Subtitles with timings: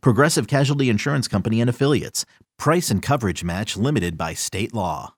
[0.00, 2.24] Progressive Casualty Insurance Company and Affiliates.
[2.58, 5.14] Price and coverage match limited by state law.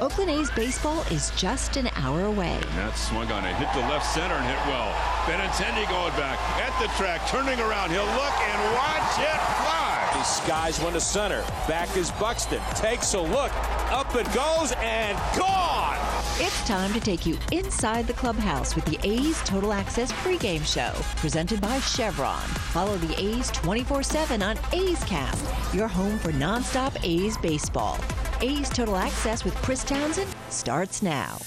[0.00, 2.58] Oakland A's baseball is just an hour away.
[2.76, 4.92] That swung on it, hit the left center and hit well.
[5.24, 7.90] Benintendi going back at the track, turning around.
[7.90, 10.12] He'll look and watch it fly.
[10.16, 11.42] He skies one to center.
[11.66, 12.60] Back is Buxton.
[12.74, 13.52] Takes a look.
[13.90, 15.96] Up it goes and gone.
[16.38, 20.92] It's time to take you inside the clubhouse with the A's Total Access pregame show,
[21.18, 22.42] presented by Chevron.
[22.42, 27.98] Follow the A's 24 7 on A's Cast, your home for nonstop A's baseball.
[28.42, 31.38] A's Total Access with Chris Townsend starts now.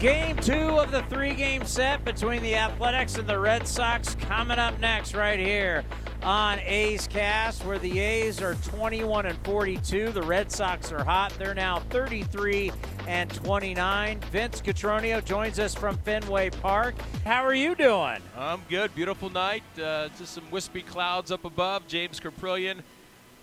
[0.00, 4.58] Game two of the three game set between the Athletics and the Red Sox coming
[4.58, 5.82] up next, right here
[6.22, 10.10] on A's Cast, where the A's are 21 and 42.
[10.12, 11.32] The Red Sox are hot.
[11.38, 12.72] They're now 33
[13.06, 14.20] and 29.
[14.32, 16.94] Vince Cotroneo joins us from Fenway Park.
[17.24, 18.18] How are you doing?
[18.36, 18.94] I'm good.
[18.94, 19.62] Beautiful night.
[19.80, 21.86] Uh, just some wispy clouds up above.
[21.86, 22.80] James Kaprielian.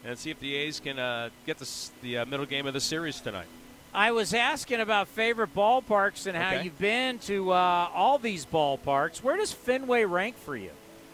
[0.06, 1.70] And see if the A's can uh, get the,
[2.02, 3.48] the uh, middle game of the series tonight.
[3.94, 6.64] I was asking about favorite ballparks and how Okay.
[6.64, 9.24] you've been to uh, all these ballparks.
[9.24, 10.72] Where does Fenway rank for you?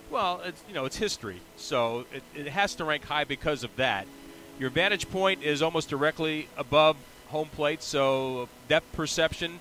[0.10, 3.76] Well, it's you know it's history, so it, it has to rank high because of
[3.76, 4.08] that.
[4.60, 9.60] Your vantage point is almost directly above home plate, so depth perception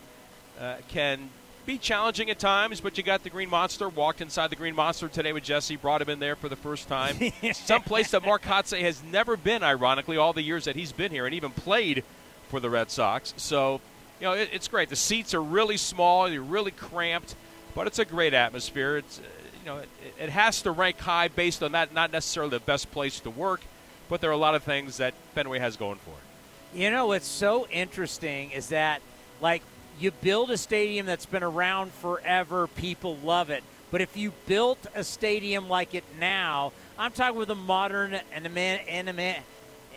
[0.58, 1.28] uh, can
[1.66, 2.80] be challenging at times.
[2.80, 3.90] But you got the Green Monster.
[3.90, 5.76] Walked inside the Green Monster today with Jesse.
[5.76, 7.16] Brought him in there for the first time.
[7.52, 11.12] Some place that Mark Kotsay has never been, ironically, all the years that he's been
[11.12, 12.04] here, and even played
[12.48, 13.34] for the Red Sox.
[13.36, 13.82] So,
[14.18, 14.88] you know, it, it's great.
[14.88, 16.26] The seats are really small.
[16.28, 17.34] They're really cramped,
[17.74, 18.96] but it's a great atmosphere.
[18.96, 19.20] It's
[19.60, 19.88] you know, it,
[20.20, 21.92] it has to rank high based on that.
[21.92, 23.60] Not necessarily the best place to work,
[24.08, 26.78] but there are a lot of things that Fenway has going for it.
[26.78, 29.00] You know, what's so interesting is that,
[29.40, 29.62] like,
[29.98, 33.64] you build a stadium that's been around forever, people love it.
[33.90, 38.46] But if you built a stadium like it now, I'm talking with a modern and
[38.46, 39.40] a man and a man.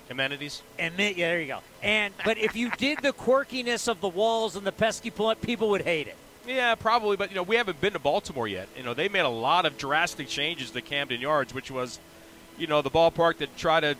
[0.09, 0.61] Amenities.
[0.79, 1.59] And yeah, there you go.
[1.81, 5.69] And but if you did the quirkiness of the walls and the pesky plant, people
[5.69, 6.17] would hate it.
[6.47, 8.67] Yeah, probably, but you know, we haven't been to Baltimore yet.
[8.75, 11.99] You know, they made a lot of drastic changes to Camden Yards, which was,
[12.57, 13.95] you know, the ballpark that tried to,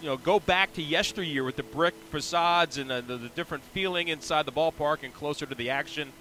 [0.00, 3.64] you know, go back to yesteryear with the brick facades and the, the, the different
[3.64, 6.12] feeling inside the ballpark and closer to the action.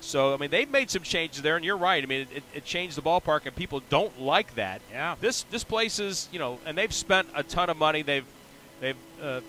[0.00, 2.02] So, I mean, they've made some changes there, and you're right.
[2.02, 4.80] I mean, it, it changed the ballpark, and people don't like that.
[4.90, 5.16] Yeah.
[5.20, 8.00] This this place is, you know, and they've spent a ton of money.
[8.00, 8.24] They've
[8.80, 9.40] they've uh,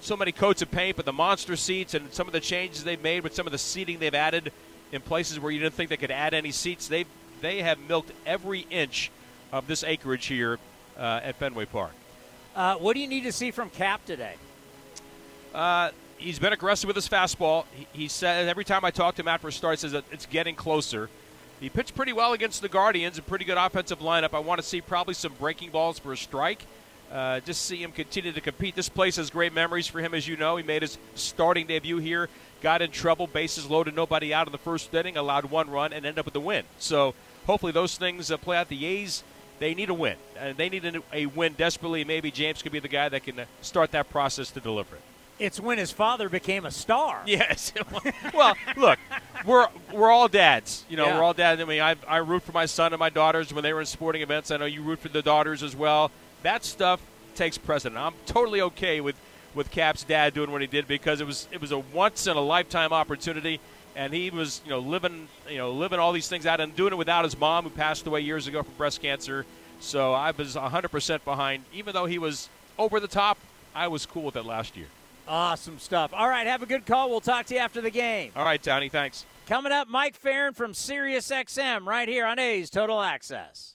[0.00, 3.02] so many coats of paint, but the monster seats and some of the changes they've
[3.02, 4.52] made with some of the seating they've added
[4.92, 6.86] in places where you didn't think they could add any seats.
[6.86, 7.06] They
[7.40, 9.10] they have milked every inch
[9.50, 10.58] of this acreage here
[10.96, 11.92] uh, at Fenway Park.
[12.54, 14.34] Uh, what do you need to see from Cap today?
[15.54, 17.64] Uh, he's been aggressive with his fastball.
[17.74, 20.04] He, he said every time I talk to him after a start, he says that
[20.12, 21.08] it's getting closer.
[21.60, 24.34] He pitched pretty well against the Guardians, a pretty good offensive lineup.
[24.34, 26.66] I want to see probably some breaking balls for a strike.
[27.12, 28.74] Uh, just see him continue to compete.
[28.74, 30.56] This place has great memories for him, as you know.
[30.56, 32.30] He made his starting debut here,
[32.62, 36.06] got in trouble, bases loaded, nobody out in the first inning, allowed one run, and
[36.06, 36.64] ended up with the win.
[36.78, 37.14] So
[37.46, 38.68] hopefully those things uh, play out.
[38.68, 39.24] The A's,
[39.58, 40.16] they need a win.
[40.40, 42.02] Uh, they need a, a win desperately.
[42.02, 45.02] Maybe James could be the guy that can uh, start that process to deliver it.
[45.38, 47.22] It's when his father became a star.
[47.26, 47.74] Yes.
[48.34, 48.98] well, look,
[49.44, 50.84] we're we're all dads.
[50.88, 51.16] You know, Yeah.
[51.18, 51.60] we're all dads.
[51.60, 53.86] I mean, I, I root for my son and my daughters when they were in
[53.86, 54.50] sporting events.
[54.50, 56.10] I know you root for the daughters as well.
[56.42, 57.00] That stuff
[57.34, 57.98] takes precedent.
[57.98, 59.16] I'm totally okay with,
[59.54, 62.36] with Cap's dad doing what he did because it was it was a once in
[62.36, 63.60] a lifetime opportunity,
[63.96, 66.92] and he was you know living you know living all these things out and doing
[66.92, 69.46] it without his mom who passed away years ago from breast cancer.
[69.80, 72.48] So I was 100% behind, even though he was
[72.78, 73.38] over the top.
[73.74, 74.86] I was cool with it last year.
[75.26, 76.12] Awesome stuff.
[76.14, 77.10] All right, have a good call.
[77.10, 78.32] We'll talk to you after the game.
[78.36, 79.24] All right, Townie, thanks.
[79.46, 83.74] Coming up, Mike Ferrin from Sirius XM right here on A's Total Access.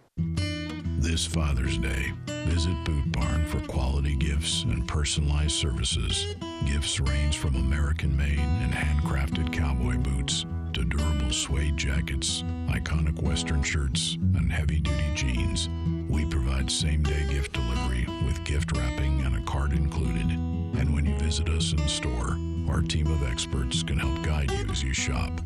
[1.01, 2.13] This Father's Day,
[2.45, 6.35] visit Boot Barn for quality gifts and personalized services.
[6.67, 13.63] Gifts range from American made and handcrafted cowboy boots to durable suede jackets, iconic Western
[13.63, 15.69] shirts, and heavy duty jeans.
[16.07, 20.29] We provide same day gift delivery with gift wrapping and a card included.
[20.29, 22.37] And when you visit us in store,
[22.69, 25.41] our team of experts can help guide you as you shop.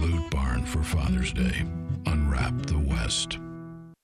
[0.00, 1.64] Boot Barn for Father's Day.
[2.04, 3.38] Unwrap the West.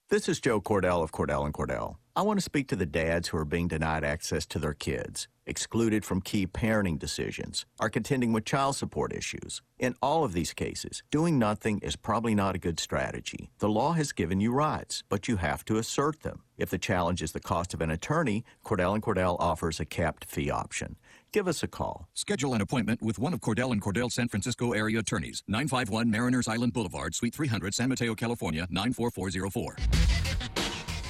[0.07, 1.95] This is Joe Cordell of Cordell and Cordell.
[2.15, 5.27] I want to speak to the dads who are being denied access to their kids,
[5.47, 9.63] excluded from key parenting decisions, are contending with child support issues.
[9.79, 13.49] In all of these cases, doing nothing is probably not a good strategy.
[13.57, 16.43] The law has given you rights, but you have to assert them.
[16.55, 20.25] If the challenge is the cost of an attorney, Cordell and Cordell offers a capped
[20.25, 20.97] fee option.
[21.35, 22.07] Give us a call.
[22.13, 25.43] Schedule an appointment with one of Cordell and Cordell San Francisco area attorneys.
[25.49, 29.75] 951 Mariners Island Boulevard, Suite 300, San Mateo, California 94404.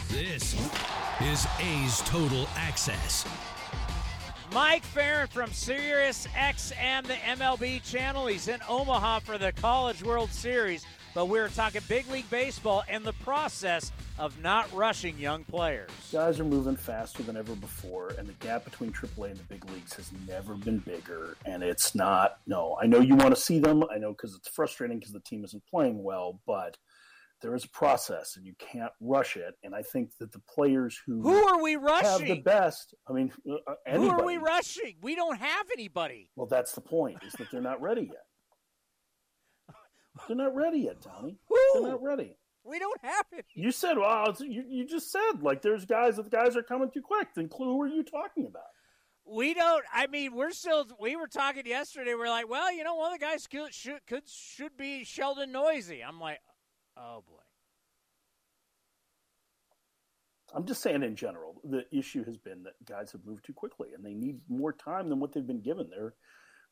[0.10, 0.56] This
[1.22, 3.24] is A's Total Access.
[4.52, 8.26] Mike Ferrin from Sirius XM, the MLB channel.
[8.26, 13.04] He's in Omaha for the College World Series, but we're talking big league baseball and
[13.04, 15.90] the process of not rushing young players.
[16.12, 19.68] Guys are moving faster than ever before, and the gap between AAA and the big
[19.72, 21.38] leagues has never been bigger.
[21.46, 23.84] And it's not, no, I know you want to see them.
[23.90, 26.78] I know because it's frustrating because the team isn't playing well, but
[27.42, 29.56] there is a process and you can't rush it.
[29.64, 32.94] And I think that the players who who are we rushing have the best.
[33.08, 34.96] I mean, uh, who are we rushing?
[35.02, 36.30] We don't have anybody.
[36.36, 38.25] Well, that's the point is that they're not ready yet.
[40.28, 41.38] They're not ready yet, Tommy.
[41.48, 41.58] Who?
[41.74, 42.38] They're not ready.
[42.64, 43.46] We don't have it.
[43.54, 46.90] You said, well, you, you just said like there's guys that the guys are coming
[46.92, 47.28] too quick.
[47.36, 48.64] Then who are you talking about?
[49.28, 49.84] We don't.
[49.94, 50.86] I mean, we're still.
[51.00, 52.14] We were talking yesterday.
[52.16, 55.52] We're like, well, you know, one of the guys could should could should be Sheldon
[55.52, 55.92] Neuse.
[56.08, 56.40] I'm like,
[56.98, 57.38] oh boy.
[60.54, 63.90] I'm just saying in general, the issue has been that guys have moved too quickly
[63.94, 65.90] and they need more time than what they've been given.
[65.90, 66.14] They're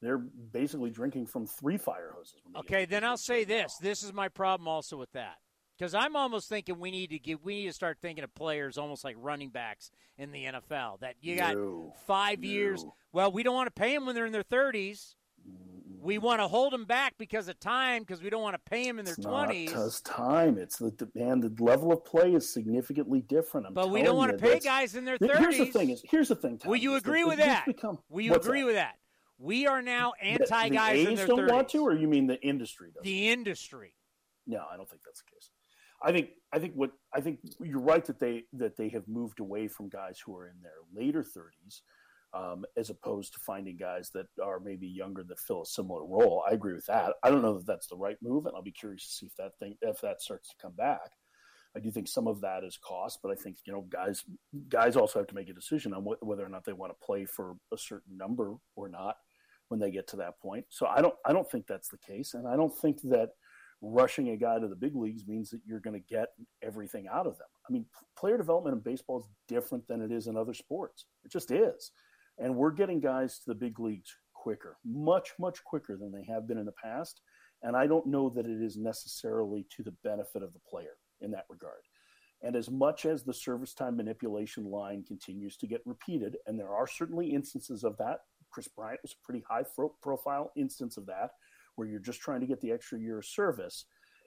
[0.03, 2.41] they're basically drinking from three fire hoses.
[2.57, 3.77] okay, then I'll say this.
[3.77, 5.37] This is my problem also with that.
[5.77, 8.77] Because I'm almost thinking we need to give we need to start thinking of players
[8.77, 10.99] almost like running backs in the NFL.
[10.99, 12.47] That you got no, five no.
[12.47, 12.85] years.
[13.11, 15.15] Well, we don't want to pay them when they're in their 30s.
[15.99, 18.83] We want to hold them back because of time, because we don't want to pay
[18.85, 19.69] them in their twenties.
[19.69, 21.43] Because time, it's the demand.
[21.43, 23.67] The level of play is significantly different.
[23.67, 25.37] I'm but we don't want to pay guys in their thirties.
[25.39, 26.57] Here's the thing: is here's the thing.
[26.57, 27.65] Tom, Will you agree with that?
[27.65, 28.65] Become, Will you agree that?
[28.65, 28.95] with that?
[29.43, 31.51] We are now anti the, guys the in their don't 30s.
[31.51, 33.03] want to, or you mean the industry does?
[33.03, 33.93] The industry.
[34.47, 35.49] No, I don't think that's the case.
[36.01, 39.41] I think I think what I think you're right that they that they have moved
[39.41, 41.81] away from guys who are in their later 30s,
[42.33, 46.41] um, as opposed to finding guys that are maybe younger that fill a similar role.
[46.49, 47.13] I agree with that.
[47.21, 49.35] I don't know that that's the right move, and I'll be curious to see if
[49.35, 51.11] that thing if that starts to come back.
[51.75, 54.23] I do think some of that is cost, but I think you know guys
[54.69, 57.05] guys also have to make a decision on wh- whether or not they want to
[57.05, 59.17] play for a certain number or not
[59.73, 60.63] when they get to that point.
[60.69, 63.29] So I don't I don't think that's the case, and I don't think that
[63.81, 66.27] rushing a guy to the big leagues means that you're going to get
[66.61, 67.47] everything out of them.
[67.67, 71.07] I mean, player development in baseball is different than it is in other sports.
[71.25, 71.89] It just is.
[72.37, 76.47] And we're getting guys to the big leagues quicker, much, much quicker than they have
[76.47, 77.21] been in the past.
[77.63, 81.31] And I don't know that it is necessarily to the benefit of the player in
[81.31, 81.81] that regard.
[82.43, 86.73] And as much as the service time manipulation line continues to get repeated, and there
[86.75, 88.19] are certainly instances of that,
[88.53, 89.63] Kris Bryant was a pretty high
[90.01, 91.31] profile instance of that,
[91.75, 93.85] where you're just trying to get the extra year of service.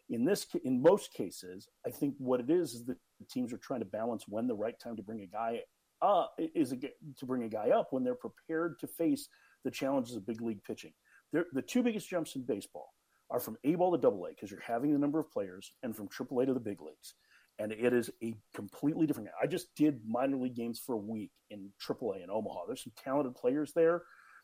[0.09, 2.97] In this, in most cases, I think what it is is that
[3.31, 5.61] teams are trying to balance when the right time to bring a guy
[6.03, 9.29] up is a, to bring a guy up when they're prepared to face
[9.65, 10.93] the challenges of big league pitching.
[11.33, 12.93] They're, the two biggest jumps in baseball
[13.31, 15.97] are from A ball to double A because you're having the number of players, and
[15.97, 17.15] from triple A to the big leagues.
[17.59, 19.29] And it is a completely different.
[19.29, 19.35] Game.
[19.43, 22.67] I just did minor league games for a week in AAA in Omaha.
[22.67, 24.03] There's some talented players there.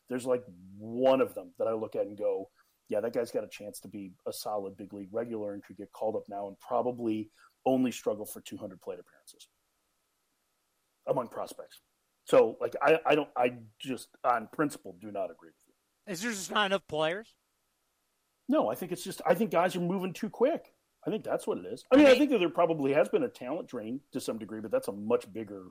[0.09, 0.43] There's like
[0.77, 2.49] one of them that I look at and go,
[2.89, 5.77] yeah, that guy's got a chance to be a solid big league regular and could
[5.77, 7.29] get called up now and probably
[7.65, 9.47] only struggle for 200 plate appearances
[11.07, 11.81] among prospects.
[12.25, 16.13] So, like, I, I don't, I just on principle do not agree with you.
[16.13, 17.33] Is there just not enough players?
[18.49, 20.72] No, I think it's just, I think guys are moving too quick.
[21.05, 21.83] I think that's what it is.
[21.91, 24.19] I mean, I, mean, I think that there probably has been a talent drain to
[24.19, 25.65] some degree, but that's a much bigger.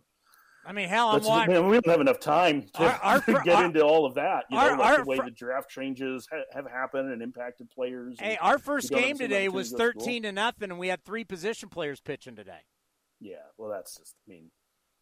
[0.65, 1.55] I mean, hell, I'm watching.
[1.55, 4.45] Man, we don't have enough time to, our, our, get our, into all of that.
[4.49, 8.17] You know, like the way the draft changes have happened and impacted players.
[8.21, 12.01] Hey, our first game today was thirteen to nothing, and we had three position players
[12.01, 12.61] pitching today.
[13.21, 14.15] Yeah, well, that's just.
[14.29, 14.51] I mean,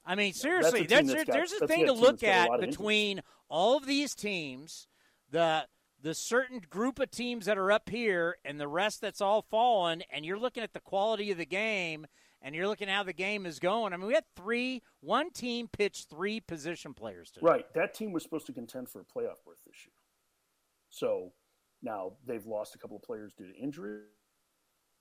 [0.06, 3.84] I mean, seriously, that's that's, got, there's a thing to look at between all of
[3.84, 4.86] these teams.
[5.30, 5.66] The
[6.02, 10.02] the certain group of teams that are up here and the rest that's all fallen,
[10.10, 12.06] and you're looking at the quality of the game
[12.42, 13.92] and you're looking how the game is going.
[13.92, 17.46] I mean, we had three, one team pitched three position players today.
[17.46, 17.74] Right.
[17.74, 19.94] That team was supposed to contend for a playoff berth this year.
[20.88, 21.32] So
[21.82, 24.00] now they've lost a couple of players due to injury,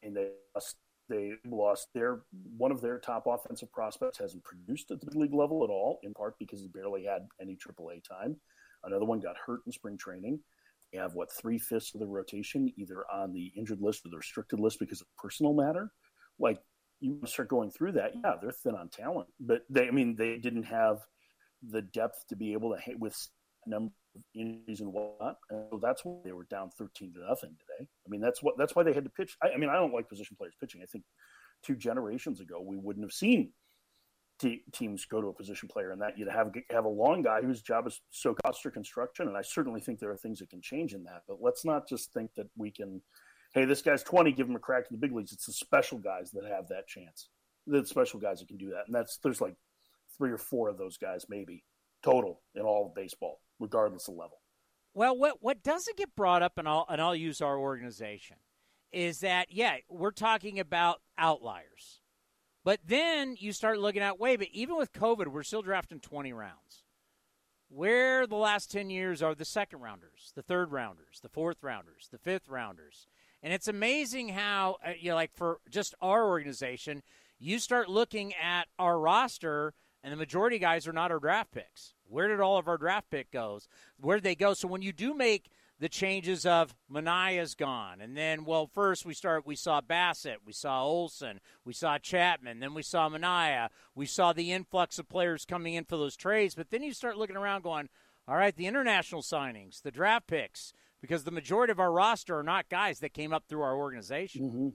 [0.04, 0.76] and they lost,
[1.08, 2.22] they lost their
[2.58, 6.14] one of their top offensive prospects hasn't produced at the league level at all, in
[6.14, 8.36] part because he barely had any AAA time.
[8.84, 10.40] Another one got hurt in spring training.
[10.92, 14.18] You have what three fifths of the rotation either on the injured list or the
[14.18, 15.92] restricted list because of personal matter.
[16.40, 16.60] Like
[17.00, 20.38] you start going through that, yeah, they're thin on talent, but they, I mean, they
[20.38, 21.00] didn't have
[21.62, 23.16] the depth to be able to hit with
[23.66, 25.38] a number of injuries and whatnot.
[25.50, 27.88] And so that's why they were down thirteen to nothing today.
[28.06, 29.38] I mean, that's what that's why they had to pitch.
[29.44, 30.82] I, I mean, I don't like position players pitching.
[30.82, 31.04] I think
[31.64, 33.52] two generations ago we wouldn't have seen
[34.40, 37.62] teams go to a position player and that you'd have have a long guy whose
[37.62, 40.94] job is so cost construction and i certainly think there are things that can change
[40.94, 43.02] in that but let's not just think that we can
[43.54, 45.32] hey this guy's 20 give him a crack in the big leagues.
[45.32, 47.30] It's the special guys that have that chance
[47.68, 49.56] the special guys that can do that and that's there's like
[50.18, 51.64] three or four of those guys maybe
[52.02, 54.40] total in all of baseball regardless of level.
[54.94, 58.38] Well what what doesn't get brought up and I'll and I'll use our organization
[58.92, 61.99] is that yeah we're talking about outliers
[62.70, 66.32] but then you start looking at, wait, but even with COVID, we're still drafting 20
[66.34, 66.84] rounds.
[67.68, 72.10] Where the last 10 years are the second rounders, the third rounders, the fourth rounders,
[72.12, 73.08] the fifth rounders.
[73.42, 77.02] And it's amazing how, uh, you know, like for just our organization,
[77.40, 79.74] you start looking at our roster,
[80.04, 81.96] and the majority guys are not our draft picks.
[82.08, 83.68] Where did all of our draft pick goes?
[84.00, 84.54] Where did they go?
[84.54, 85.50] So when you do make
[85.80, 88.02] the changes of Manaea's gone.
[88.02, 92.60] And then, well, first we start, we saw Bassitt, we saw Olson, we saw Chapman,
[92.60, 93.70] then we saw Manaea.
[93.96, 96.56] We saw the influx of players coming in for those trades.
[96.56, 97.90] But then you start looking around going,
[98.28, 102.44] all right, the international signings, the draft picks, because the majority of our roster are
[102.44, 104.50] not guys that came up through our organization.
[104.50, 104.68] Mm-hmm.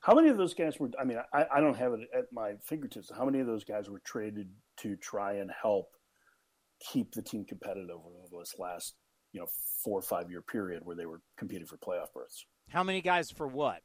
[0.00, 2.54] How many of those guys were, I mean, I, I don't have it at my
[2.62, 3.10] fingertips.
[3.14, 4.48] How many of those guys were traded
[4.78, 5.88] to try and help
[6.80, 8.94] keep the team competitive over this last
[9.36, 9.48] you know
[9.84, 12.46] four or five year period where they were competing for playoff berths.
[12.70, 13.82] How many guys for what?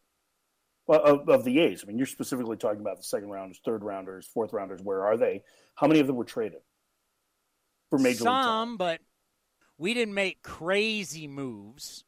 [0.88, 1.84] Well, of, of, the A's.
[1.84, 4.82] I mean, you're specifically talking about the second rounders, third rounders, fourth rounders.
[4.82, 5.44] Where are they?
[5.76, 6.62] How many of them were traded
[7.90, 9.02] for major Some, but
[9.78, 12.06] we didn't make crazy moves.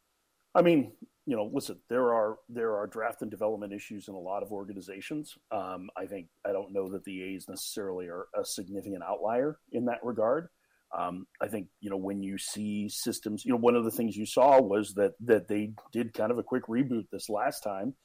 [0.55, 0.93] I mean,
[1.25, 4.53] you know, listen, there are there are draft and development issues in a lot of
[4.53, 5.37] organizations.
[5.51, 9.85] Um, I think I don't know that the A's necessarily are a significant outlier in
[9.85, 10.47] that regard.
[10.95, 14.15] Um, I think you know when you see systems, you know one of the things
[14.15, 17.95] you saw was that that they did kind of a quick reboot this last time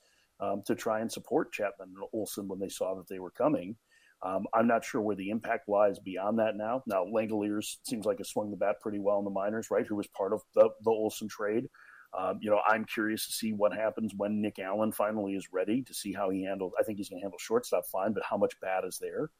[0.41, 3.77] um, to try and support Chapman and Olson when they saw that they were coming.
[4.23, 6.83] Um, I'm not sure where the impact lies beyond that now.
[6.87, 9.87] Now Langeliers seems like has swung the bat pretty well in the minors, right?
[9.87, 11.69] Who was part of the the Olson trade.
[12.17, 15.83] Um, you know, I'm curious to see what happens when Nick Allen finally is ready
[15.83, 16.73] to see how he handles.
[16.81, 19.31] I think he's going to handle shortstop fine, but how much bat is there?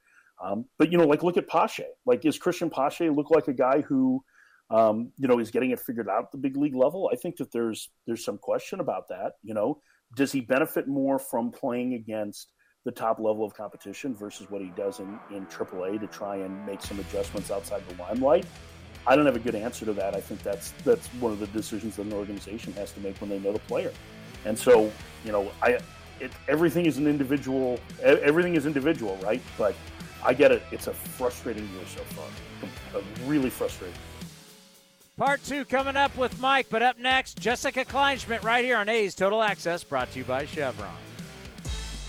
[0.43, 1.87] Um, but you know, like look at Pache.
[2.07, 4.23] Like, is Christian Pache look like a guy who,
[4.71, 7.11] um, you know, is getting it figured out at the big league level?
[7.13, 9.33] I think that there's there's some question about that.
[9.43, 9.81] You know,
[10.17, 12.53] does he benefit more from playing against
[12.85, 16.65] the top level of competition versus what he does in in AAA to try and
[16.67, 18.47] make some adjustments outside the limelight?
[19.07, 20.15] I don't have a good answer to that.
[20.15, 23.31] I think that's that's one of the decisions that an organization has to make when
[23.31, 23.93] they know the player.
[24.45, 24.93] And so,
[25.25, 25.79] you know, I
[26.21, 27.81] it, everything is an individual.
[28.03, 29.43] Everything is individual, right?
[29.57, 29.75] But
[30.25, 30.63] I get it.
[30.71, 33.03] It's a frustrating year so far.
[33.27, 33.97] really frustrating.
[35.17, 39.17] Part two coming up with Mike, but up next, Jessica Kleinschmidt right here on A's
[39.17, 40.95] Total Access, brought to you by Chevron.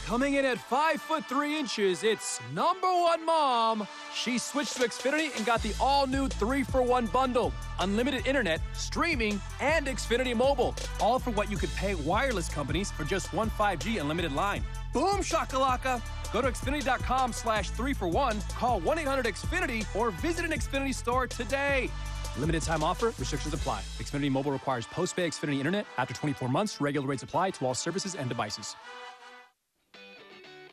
[0.06, 3.88] Coming in at five foot three inches, it's number one mom.
[4.16, 8.60] She switched to Xfinity and got the all new three for one bundle unlimited internet,
[8.74, 10.76] streaming, and Xfinity mobile.
[11.00, 14.64] All for what you could pay wireless companies for just one 5G unlimited line.
[14.94, 16.02] Boom shakalaka!
[16.32, 20.94] Go to Xfinity.com slash three for one, call 1 800 Xfinity, or visit an Xfinity
[20.94, 21.90] store today.
[22.38, 23.82] Limited time offer, restrictions apply.
[23.98, 25.86] Xfinity Mobile requires post pay Xfinity Internet.
[25.98, 28.76] After 24 months, regular rates apply to all services and devices.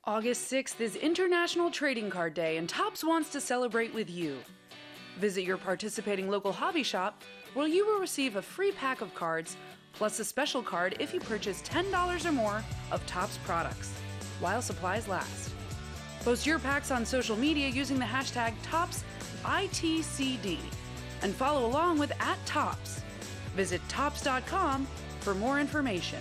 [0.05, 4.37] August 6th is International Trading Card Day, and Topps wants to celebrate with you.
[5.19, 9.57] Visit your participating local hobby shop where you will receive a free pack of cards
[9.93, 13.93] plus a special card if you purchase $10 or more of Topps products,
[14.41, 15.53] while supplies last.
[16.21, 18.53] Post your packs on social media using the hashtag
[19.45, 20.59] ToppsITCD
[21.23, 23.03] and follow along with at Topps.
[23.55, 24.87] Visit Topps.com
[25.21, 26.21] for more information.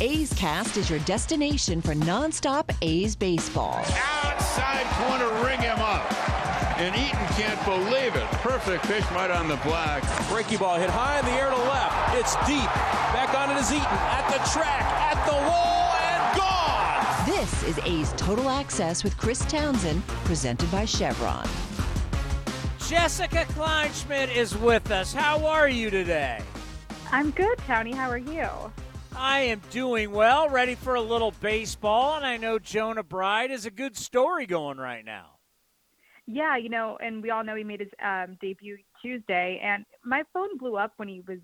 [0.00, 3.78] A's Cast is your destination for nonstop A's baseball.
[4.22, 6.12] Outside corner, ring him up.
[6.78, 8.26] And Eaton can't believe it.
[8.42, 10.02] Perfect pitch right on the black.
[10.28, 12.16] Breaky ball hit high in the air to left.
[12.16, 12.66] It's deep.
[13.14, 13.86] Back on it is Eaton.
[13.86, 17.26] At the track, at the wall, and gone!
[17.26, 21.48] This is A's Total Access with Chris Townsend, presented by Chevron.
[22.80, 25.14] Jessica Kleinschmidt is with us.
[25.14, 26.42] How are you today?
[27.12, 27.92] I'm good, Tony.
[27.92, 28.48] How are you?
[29.16, 33.64] I am doing well, ready for a little baseball, and I know Jonah Bride is
[33.64, 35.38] a good story going right now.
[36.26, 40.22] Yeah, you know, and we all know he made his um, debut Tuesday, and my
[40.32, 41.38] phone blew up when he was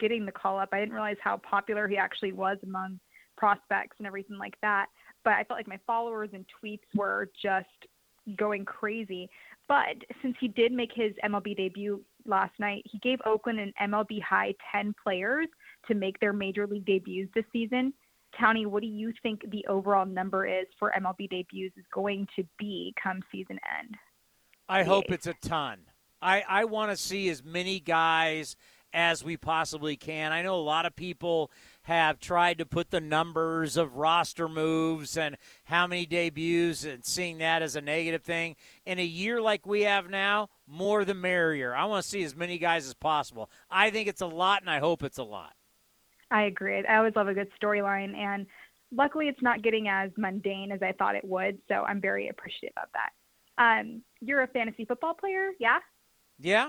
[0.00, 0.70] getting the call up.
[0.72, 2.98] I didn't realize how popular he actually was among
[3.36, 4.86] prospects and everything like that.
[5.24, 7.66] But I felt like my followers and tweets were just
[8.36, 9.30] going crazy.
[9.68, 14.20] But since he did make his MLB debut last night, he gave Oakland an MLB
[14.22, 15.48] high 10 players
[15.88, 17.92] to make their major league debuts this season.
[18.40, 22.44] Townie, what do you think the overall number is for MLB debuts is going to
[22.58, 23.94] be come season end?
[24.68, 25.80] I hope it's a ton.
[26.20, 28.56] I, I want to see as many guys
[28.94, 30.32] as we possibly can.
[30.32, 31.50] I know a lot of people
[31.82, 37.38] have tried to put the numbers of roster moves and how many debuts and seeing
[37.38, 38.54] that as a negative thing.
[38.86, 41.74] In a year like we have now, more the merrier.
[41.74, 43.50] I want to see as many guys as possible.
[43.68, 45.54] I think it's a lot, and I hope it's a lot.
[46.30, 46.84] I agree.
[46.86, 48.46] I always love a good storyline, and
[48.92, 51.58] luckily, it's not getting as mundane as I thought it would.
[51.68, 53.10] So I'm very appreciative of that.
[53.56, 55.78] Um, you're a fantasy football player, yeah?
[56.38, 56.68] Yeah.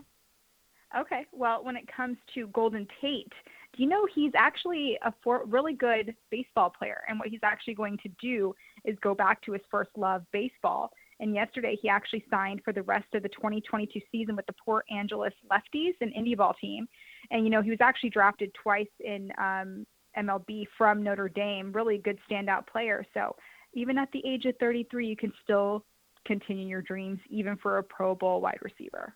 [0.97, 1.25] Okay.
[1.31, 3.33] Well, when it comes to Golden Tate,
[3.75, 7.01] do you know he's actually a for, really good baseball player?
[7.09, 10.91] And what he's actually going to do is go back to his first love, baseball.
[11.19, 14.85] And yesterday, he actually signed for the rest of the 2022 season with the Port
[14.91, 16.87] Angeles Lefties, an indie ball team.
[17.31, 19.85] And, you know, he was actually drafted twice in um,
[20.17, 23.05] MLB from Notre Dame, really good standout player.
[23.13, 23.35] So
[23.73, 25.85] even at the age of 33, you can still
[26.25, 29.15] continue your dreams, even for a Pro Bowl wide receiver.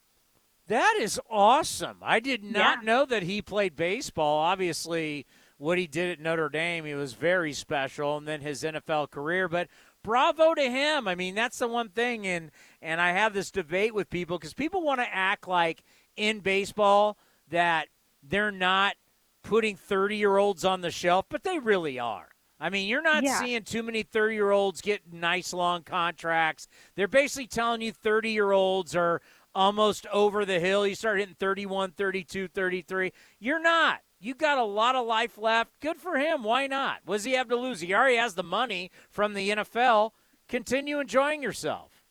[0.67, 1.97] That is awesome.
[2.01, 2.85] I did not Yeah.
[2.85, 4.37] know that he played baseball.
[4.39, 5.25] Obviously,
[5.57, 9.47] what he did at Notre Dame, he was very special, and then his NFL career.
[9.47, 9.67] But
[10.03, 11.07] bravo to him.
[11.07, 14.53] I mean, that's the one thing, and and I have this debate with people because
[14.53, 15.83] people want to act like
[16.15, 17.17] in baseball
[17.49, 17.87] that
[18.23, 18.95] they're not
[19.43, 22.29] putting thirty year olds on the shelf, but they really are.
[22.59, 23.39] I mean, you're not Yeah.
[23.39, 26.67] seeing too many 30 year olds get nice long contracts.
[26.95, 29.21] They're basically telling you 30 year olds are
[29.55, 30.85] almost over the hill.
[30.85, 33.13] You start hitting 31, 32, 33.
[33.39, 34.01] You're not.
[34.19, 35.79] You got a lot of life left.
[35.79, 36.43] Good for him.
[36.43, 36.99] Why not?
[37.05, 37.79] What does he have to lose?
[37.79, 40.11] He already has the money from the NFL.
[40.49, 42.03] Continue enjoying yourself.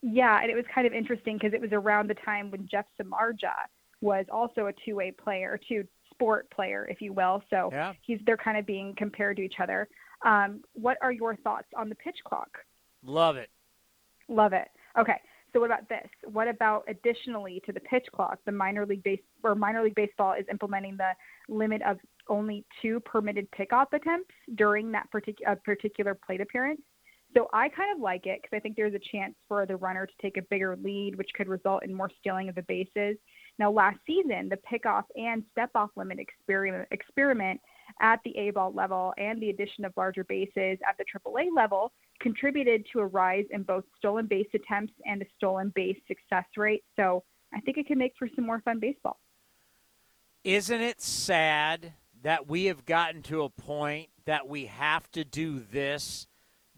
[0.00, 2.86] Yeah, and it was kind of interesting because it was around the time when Jeff
[2.98, 3.52] Samardzija
[4.00, 7.42] was also a two-way player, two sport player, if you will.
[7.50, 7.94] So Yeah.
[8.02, 9.88] he's they're kind of being compared to each other.
[10.22, 12.58] Um, what are your thoughts on the pitch clock?
[13.02, 13.50] Love it.
[14.28, 14.68] Love it.
[14.98, 15.20] Okay.
[15.52, 16.08] So what about this?
[16.30, 20.34] What about additionally to the pitch clock, the minor league base or minor league baseball
[20.34, 21.12] is implementing the
[21.48, 26.80] limit of only two permitted pickoff attempts during that particular particular plate appearance.
[27.36, 30.06] So I kind of like it because I think there's a chance for the runner
[30.06, 33.16] to take a bigger lead, which could result in more stealing of the bases.
[33.60, 37.60] Now, last season, the pickoff and step off limit experiment, experiment
[38.00, 41.92] at the A ball level and the addition of larger bases at the AAA level
[42.20, 46.82] contributed to a rise in both stolen base attempts and a stolen base success rate.
[46.96, 49.20] So I think it can make for some more fun baseball.
[50.42, 51.92] Isn't it sad
[52.22, 56.26] that we have gotten to a point that we have to do this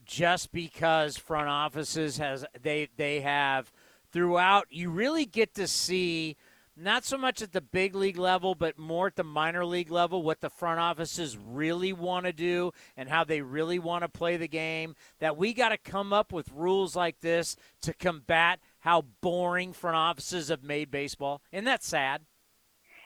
[0.05, 3.71] just because front offices has they they have
[4.11, 6.37] throughout you really get to see
[6.77, 10.23] not so much at the big league level, but more at the minor league level,
[10.23, 14.37] what the front offices really want to do and how they really want to play
[14.37, 14.95] the game.
[15.21, 19.97] That we got to come up with rules like this to combat how boring front
[19.97, 21.43] offices have made baseball.
[21.53, 22.23] Isn't that sad?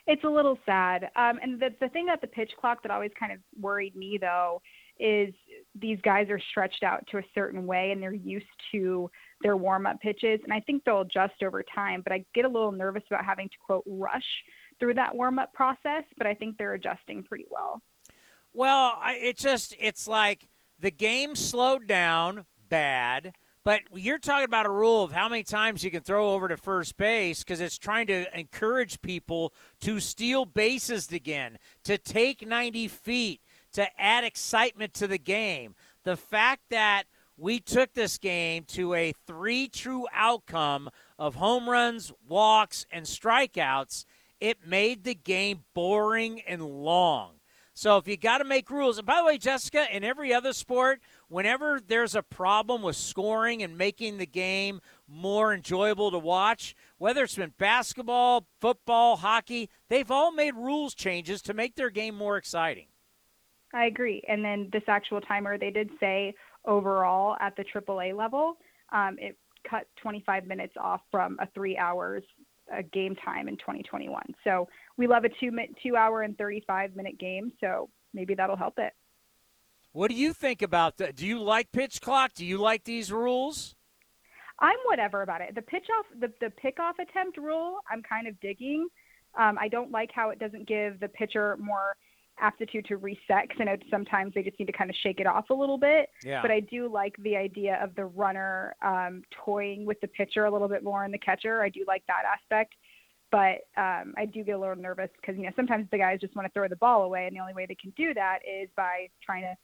[0.07, 1.11] It's a little sad.
[1.17, 4.19] Um, and the, the thing about the pitch clock that always kind of worried me,
[4.21, 4.63] though,
[4.99, 5.35] is
[5.75, 9.11] these guys are stretched out to a certain way and they're used to
[9.43, 10.41] their warm up pitches.
[10.45, 13.49] And I think they'll adjust over time, but I get a little nervous about having
[13.49, 14.25] to, quote, rush
[14.79, 17.81] through that warm up process, but I think they're adjusting pretty well.
[18.53, 23.35] Well, I, it just, it's like the game slowed down bad.
[23.65, 26.57] But you're talking about a rule of how many times you can throw over to
[26.57, 32.87] first base because it's trying to encourage people to steal bases again, to take 90
[32.87, 33.41] feet,
[33.73, 35.75] to add excitement to the game.
[36.05, 42.13] The fact that we took this game to a three true outcome of home runs,
[42.27, 44.05] walks, and strikeouts,
[44.41, 47.33] it made the game boring and long.
[47.75, 50.55] So if you got to make rules, and by the way, Jessica, in every other
[50.55, 56.75] sport, whenever there's a problem with scoring and making the game more enjoyable to watch,
[56.97, 62.15] whether it's been basketball, football, hockey, they've all made rules changes to make their game
[62.15, 62.87] more exciting.
[63.75, 64.23] I agree.
[64.27, 66.35] And then this actual timer, they did say
[66.67, 68.57] overall at the AAA level,
[68.93, 69.37] um, it
[69.69, 72.23] cut 25 minutes off from a three hours
[72.73, 74.23] a game time in 2021.
[74.45, 77.53] So we love a two minute, two hour and 35 minute game.
[77.61, 78.93] So maybe that'll help it.
[79.93, 81.17] What do you think about that?
[81.17, 82.35] Do you like pitch clock?
[82.35, 83.75] Do you like these rules?
[84.59, 85.55] I'm whatever about it.
[85.55, 88.89] The pitch off, the the pick off attempt rule, I'm kind of digging.
[89.39, 91.97] Um, I don't like how it doesn't give the pitcher more
[92.41, 95.27] aptitude to reset because I know sometimes they just need to kind of shake it
[95.27, 96.11] off a little bit.
[96.25, 96.43] Yeah.
[96.43, 100.51] But I do like the idea of the runner um, toying with the pitcher a
[100.51, 101.63] little bit more in the catcher.
[101.63, 102.75] I do like that aspect.
[103.33, 106.37] But um, I do get a little nervous because you know sometimes the guys just
[106.37, 108.69] want to throw the ball away, and the only way they can do that is
[108.77, 109.57] by trying to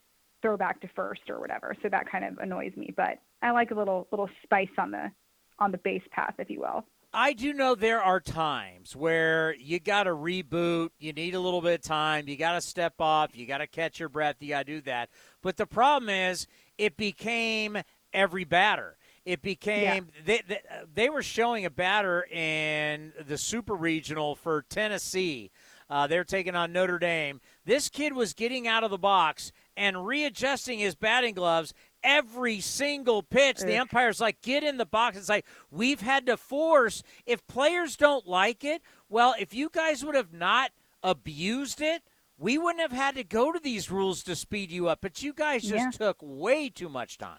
[0.43, 1.77] throw back to first or whatever.
[1.81, 2.93] So that kind of annoys me.
[2.97, 5.13] But I like a little little spice on the
[5.61, 6.85] on the base path, if you will.
[7.15, 11.61] I do know there are times where you got to reboot, you need a little
[11.61, 14.49] bit of time, you got to step off, you got to catch your breath, you
[14.49, 15.11] got to do that.
[15.43, 16.47] But the problem is,
[16.79, 17.77] it became
[18.15, 18.97] every batter.
[19.27, 20.23] It became yeah.
[20.25, 20.61] they, they,
[20.95, 25.51] they were showing a batter in the Super Regional for Tennessee.
[25.91, 27.41] Uh, they're taking on Notre Dame.
[27.67, 33.23] This kid was getting out of the box and readjusting his batting gloves every single
[33.23, 33.59] pitch.
[33.59, 35.17] The umpire's like, get in the box.
[35.17, 37.03] It's like, we've had to force.
[37.27, 40.71] If players don't like it, well, if you guys would have not
[41.03, 42.03] abused it,
[42.39, 45.01] we wouldn't have had to go to these rules to speed you up.
[45.01, 45.91] But you guys just yeah.
[45.91, 47.39] took way too much time.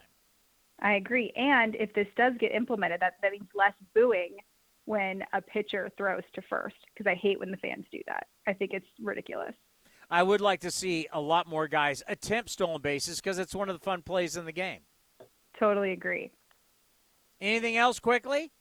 [0.80, 1.32] I agree.
[1.36, 4.38] And if this does get implemented, that, that means less booing
[4.86, 8.28] when a pitcher throws to first because I hate when the fans do that.
[8.47, 9.54] I think it's ridiculous.
[10.13, 13.67] I would like to see a lot more guys attempt stolen bases because it's one
[13.67, 14.82] of the fun plays in the game.
[15.60, 16.30] Totally agree.
[17.41, 18.52] Anything else quickly?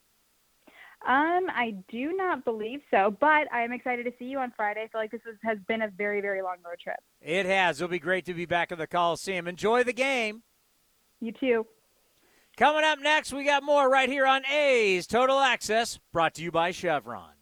[1.07, 4.81] Um, I do not believe so, but I am excited to see you on Friday.
[4.81, 6.97] I feel like this is, has been a very, very long road trip.
[7.21, 7.83] It has.
[7.83, 9.47] It'll be great to be back at the Coliseum.
[9.47, 10.45] Enjoy the game.
[11.21, 11.67] You too.
[12.57, 16.51] Coming up next, we got more right here on A's Total Access, brought to you
[16.51, 17.42] by Chevron.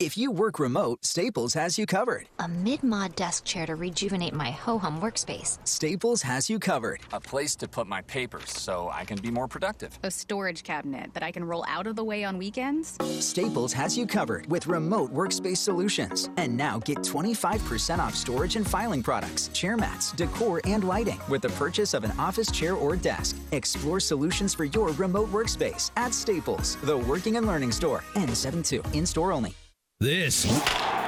[0.00, 2.24] If you work remote, Staples has you covered.
[2.38, 5.58] A mid-mod desk chair to rejuvenate my ho-hum workspace.
[5.68, 7.00] Staples has you covered.
[7.12, 9.98] A place to put my papers so I can be more productive.
[10.02, 12.96] A storage cabinet that I can roll out of the way on weekends.
[13.22, 16.30] Staples has you covered with remote workspace solutions.
[16.38, 21.42] And now get 25% off storage and filing products, chair mats, decor, and lighting with
[21.42, 23.36] the purchase of an office chair or desk.
[23.52, 28.02] Explore solutions for your remote workspace at Staples, the working and learning store.
[28.14, 29.54] N72 in store only.
[30.02, 30.46] This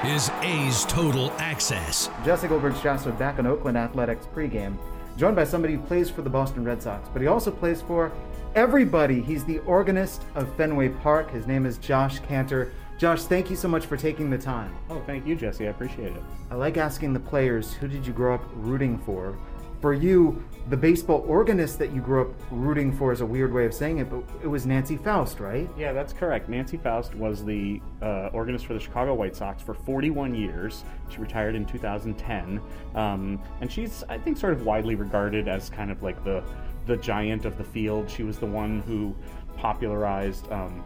[0.05, 2.11] is A's Total Access.
[2.26, 4.76] Jesse Goldberg Strasser back on Oakland Athletics pregame,
[5.16, 8.12] joined by somebody who plays for the Boston Red Sox, but he also plays for
[8.55, 9.22] everybody.
[9.22, 11.31] He's the organist of Fenway Park.
[11.31, 12.70] His name is Josh Kantor.
[12.98, 14.76] Josh, thank you so much for taking the time.
[14.90, 15.66] Oh, thank you, Jesse.
[15.66, 16.22] I appreciate it.
[16.50, 19.38] I like asking the players, who did you grow up rooting for?
[19.82, 23.66] For you, the baseball organist that you grew up rooting for is a weird way
[23.66, 25.68] of saying it, but it was Nancy Faust, right?
[25.76, 26.48] Yeah, that's correct.
[26.48, 30.84] Nancy Faust was the uh, organist for the Chicago White Sox for 41 years.
[31.10, 32.60] She retired in 2010,
[32.94, 36.44] um, and she's, I think, sort of widely regarded as kind of like the
[36.86, 38.08] the giant of the field.
[38.08, 39.14] She was the one who
[39.56, 40.84] popularized um,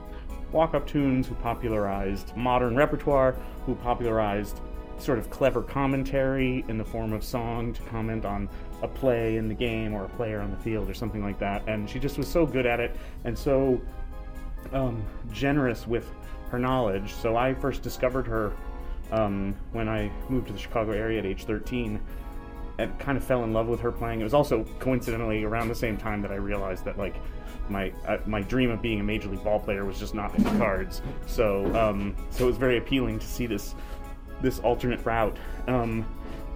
[0.53, 3.33] walk-up tunes, who popularized modern repertoire,
[3.67, 4.61] who popularized
[4.99, 8.49] sort of clever commentary in the form of song to comment on
[8.83, 11.67] a play in the game or a player on the field or something like that.
[11.67, 13.81] And she just was so good at it and so
[14.73, 16.11] um, generous with
[16.51, 17.13] her knowledge.
[17.15, 18.53] So I first discovered her
[19.13, 22.01] um, when I moved to the Chicago area at age 13
[22.79, 24.21] and kind of fell in love with her playing.
[24.21, 27.17] It was also coincidentally around the same time that I realized that like
[27.69, 30.45] my uh, my dream of being a major league ball player was just not in
[30.45, 31.01] the cards.
[31.27, 33.75] So um, so it was very appealing to see this
[34.43, 35.37] this alternate route.
[35.67, 36.07] Um,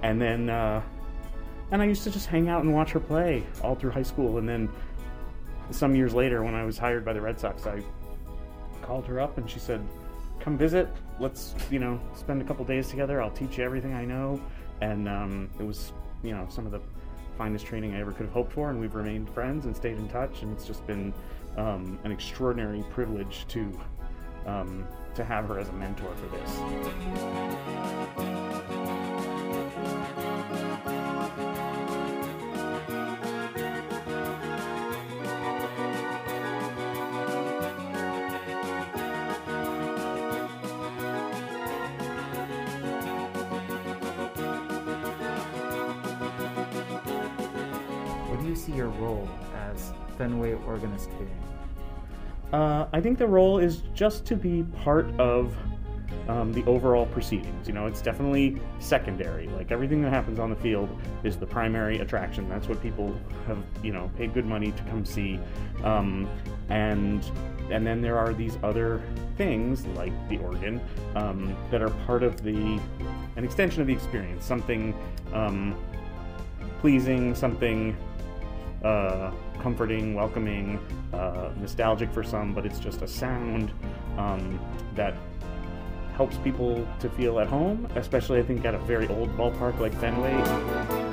[0.03, 0.83] and then uh,
[1.71, 4.39] and I used to just hang out and watch her play all through high school.
[4.39, 4.69] And then
[5.71, 7.83] some years later, when I was hired by the Red Sox, I
[8.83, 9.87] called her up and she said,
[10.41, 10.89] "Come visit.
[11.19, 13.23] Let's you know spend a couple days together.
[13.23, 14.41] I'll teach you everything I know."
[14.81, 16.81] And um, it was you know some of the
[17.39, 20.09] finest training I ever could have hoped for, and we've remained friends and stayed in
[20.09, 20.43] touch.
[20.43, 21.15] And it's just been
[21.57, 23.81] um, an extraordinary privilege to
[24.47, 26.51] um, to have her as a mentor for this.
[50.21, 50.55] Fenway?
[52.53, 55.57] Uh, I think the role is just to be part of
[56.29, 57.67] um, the overall proceedings.
[57.67, 59.49] You know, it's definitely secondary.
[59.49, 60.91] Like everything that happens on the field
[61.25, 62.51] is the primary attraction.
[62.51, 65.41] That's what people have, you know, paid good money to come see.
[65.85, 66.29] Um,
[66.69, 67.25] and
[67.71, 69.01] and then there are these other
[69.39, 70.83] things like the organ
[71.15, 72.79] um, that are part of the
[73.37, 74.45] an extension of the experience.
[74.45, 74.95] Something
[75.33, 75.75] um,
[76.81, 77.97] pleasing, something
[78.85, 80.79] uh, comforting, welcoming,
[81.13, 83.73] uh, nostalgic for some, but it's just a sound
[84.17, 84.59] um,
[84.95, 85.15] that
[86.15, 89.95] helps people to feel at home, especially I think at a very old ballpark like
[89.95, 91.10] Fenway.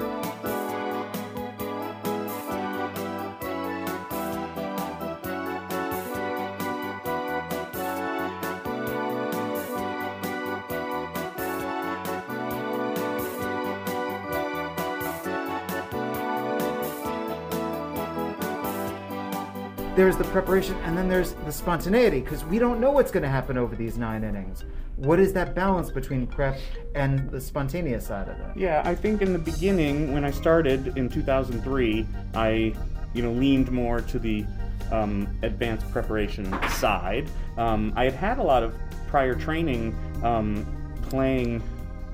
[19.97, 23.29] There's the preparation and then there's the spontaneity because we don't know what's going to
[23.29, 24.63] happen over these nine innings.
[24.95, 26.59] What is that balance between prep
[26.93, 28.45] and the spontaneous side of it?
[28.55, 32.05] Yeah, I think in the beginning when I started in 2003,
[32.35, 32.75] I
[33.15, 34.45] you know leaned more to the
[34.91, 37.27] um, advanced preparation side.
[37.57, 38.75] Um, I had had a lot of
[39.07, 40.63] prior training um,
[41.09, 41.63] playing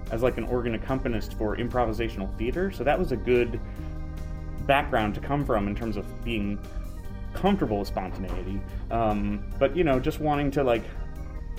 [0.09, 3.59] as like an organ accompanist for improvisational theater, so that was a good
[4.67, 6.57] background to come from in terms of being
[7.33, 8.61] comfortable with spontaneity.
[8.91, 10.83] Um, but you know, just wanting to like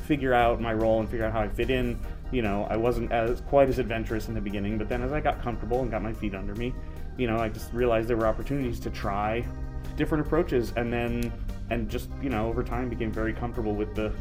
[0.04, 1.98] figure out my role and figure out how I fit in.
[2.30, 5.20] You know, I wasn't as quite as adventurous in the beginning, but then as I
[5.20, 6.74] got comfortable and got my feet under me,
[7.16, 9.44] you know, I just realized there were opportunities to try
[9.96, 11.32] different approaches, and then
[11.70, 14.12] and just you know over time became very comfortable with the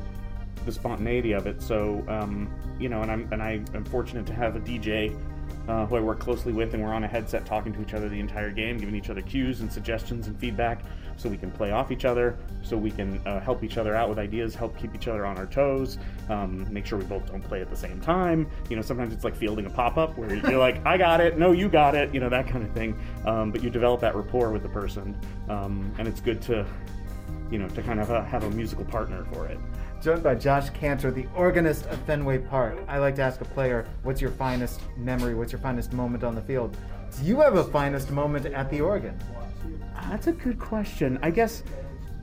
[0.66, 1.62] the spontaneity of it.
[1.62, 5.18] So um, you know, and I'm and I am fortunate to have a DJ
[5.68, 8.10] uh, who I work closely with, and we're on a headset talking to each other
[8.10, 10.84] the entire game, giving each other cues and suggestions and feedback
[11.18, 14.10] so we can play off each other, so we can uh, help each other out
[14.10, 15.98] with ideas, help keep each other on our toes,
[16.30, 18.48] um, make sure we both don't play at the same time.
[18.70, 21.38] You know, sometimes it's like fielding a pop up where you're like, I got it,
[21.38, 23.00] no, you got it, you know, that kind of thing.
[23.26, 25.18] Um, but you develop that rapport with the person,
[25.50, 26.66] um, and it's good to,
[27.52, 29.58] you know, to kind of uh, have a musical partner for it.
[30.02, 32.78] Joined by Josh Kantor, the organist of Fenway Park.
[32.90, 35.34] I like to ask a player, what's your finest memory?
[35.34, 36.76] What's your finest moment on the field?
[37.18, 39.18] Do you have a finest moment at the organ?
[40.10, 41.20] That's a good question.
[41.22, 41.64] I guess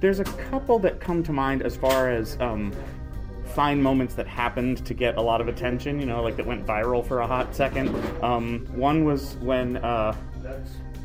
[0.00, 2.72] there's a couple that come to mind as far as um,
[3.54, 6.66] fine moments that happened to get a lot of attention, you know, like that went
[6.66, 7.94] viral for a hot second.
[8.22, 10.14] Um, one was when uh,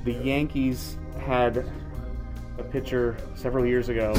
[0.03, 1.65] the Yankees had
[2.57, 4.13] a pitcher several years ago,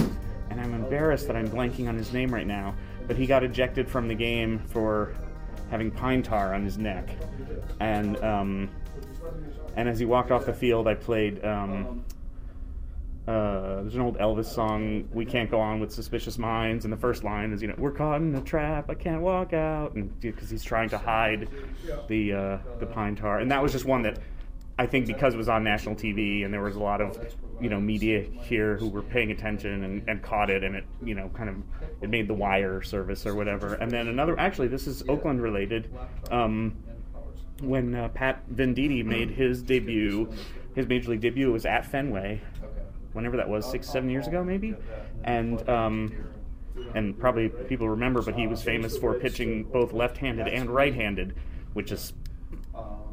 [0.51, 2.75] and I'm embarrassed that I'm blanking on his name right now,
[3.07, 5.15] but he got ejected from the game for
[5.71, 7.09] having pine tar on his neck.
[7.81, 8.71] And um,
[9.77, 12.05] and as he walked off the field, I played um,
[13.27, 16.97] uh, there's an old Elvis song, "We Can't Go On with Suspicious Minds," and the
[16.97, 18.89] first line is, "You know, we're caught in a trap.
[18.89, 21.49] I can't walk out," and because he's trying to hide
[22.09, 24.19] the uh, the pine tar, and that was just one that
[24.79, 27.19] I think because it was on national TV and there was a lot of
[27.61, 31.15] you know media here who were paying attention and, and caught it, and it you
[31.15, 31.57] know kind of
[32.03, 33.75] it made the wire service or whatever.
[33.75, 35.93] And then another, actually, this is Oakland related.
[36.31, 36.77] Um,
[37.61, 40.33] when uh, Pat Venditti made his debut,
[40.75, 42.41] his major league debut was at Fenway
[43.13, 44.75] whenever that was, six, seven years ago, maybe.
[45.25, 46.13] And um,
[46.95, 51.35] and probably people remember, but he was famous for pitching both left-handed and right-handed,
[51.73, 52.13] which is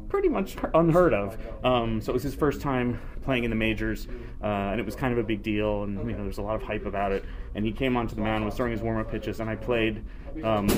[0.08, 1.38] pretty much unheard of.
[1.64, 4.06] Um, so it was his first time playing in the majors,
[4.42, 5.84] uh, and it was kind of a big deal.
[5.84, 7.24] And you know, there's a lot of hype about it.
[7.54, 10.04] And he came onto the mound, was throwing his warm-up pitches, and I played
[10.44, 10.68] um,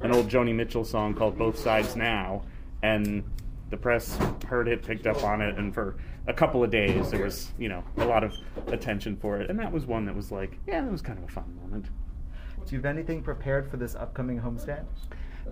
[0.00, 2.42] an old Joni Mitchell song called "Both Sides Now,"
[2.84, 3.24] and
[3.70, 4.16] the press
[4.46, 7.68] heard it, picked up on it, and for a couple of days there was you
[7.68, 8.34] know a lot of
[8.66, 11.24] attention for it, and that was one that was like, yeah, that was kind of
[11.24, 11.86] a fun moment.
[12.66, 14.84] Do you have anything prepared for this upcoming homestand?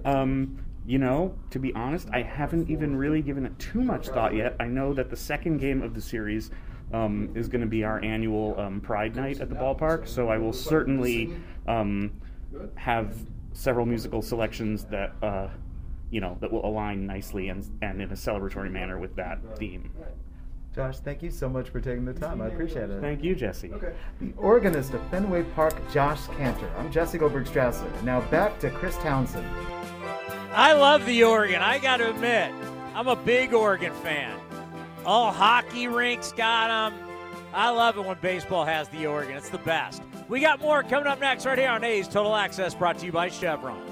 [0.04, 4.34] Um, you know, to be honest, I haven't even really given it too much thought
[4.34, 4.56] yet.
[4.60, 6.50] I know that the second game of the series
[6.92, 10.38] um, is going to be our annual um, Pride Night at the ballpark, so I
[10.38, 11.34] will certainly
[11.66, 12.12] um,
[12.74, 13.16] have
[13.54, 15.48] several musical selections that uh,
[16.12, 19.90] you know that will align nicely and and in a celebratory manner with that theme.
[20.74, 22.40] Josh, thank you so much for taking the time.
[22.40, 23.00] I appreciate it.
[23.00, 23.70] Thank you, Jesse.
[23.72, 23.92] Okay.
[24.20, 26.70] The organist of Fenway Park, Josh Kantor.
[26.78, 28.02] I'm Jesse Goldberg Strassler.
[28.02, 29.46] Now back to Chris Townsend.
[30.54, 31.60] I love the organ.
[31.60, 32.52] I got to admit,
[32.94, 34.38] I'm a big organ fan.
[35.04, 36.98] All hockey rinks got them.
[37.52, 39.36] I love it when baseball has the organ.
[39.36, 40.02] It's the best.
[40.28, 43.12] We got more coming up next right here on A's Total Access, brought to you
[43.12, 43.91] by Chevron.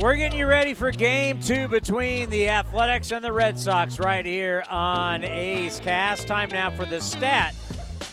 [0.00, 4.24] We're getting you ready for game two between the Athletics and the Red Sox right
[4.24, 6.26] here on A's Cast.
[6.26, 7.54] Time now for the stat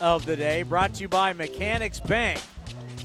[0.01, 2.41] of the day, brought to you by Mechanics Bank.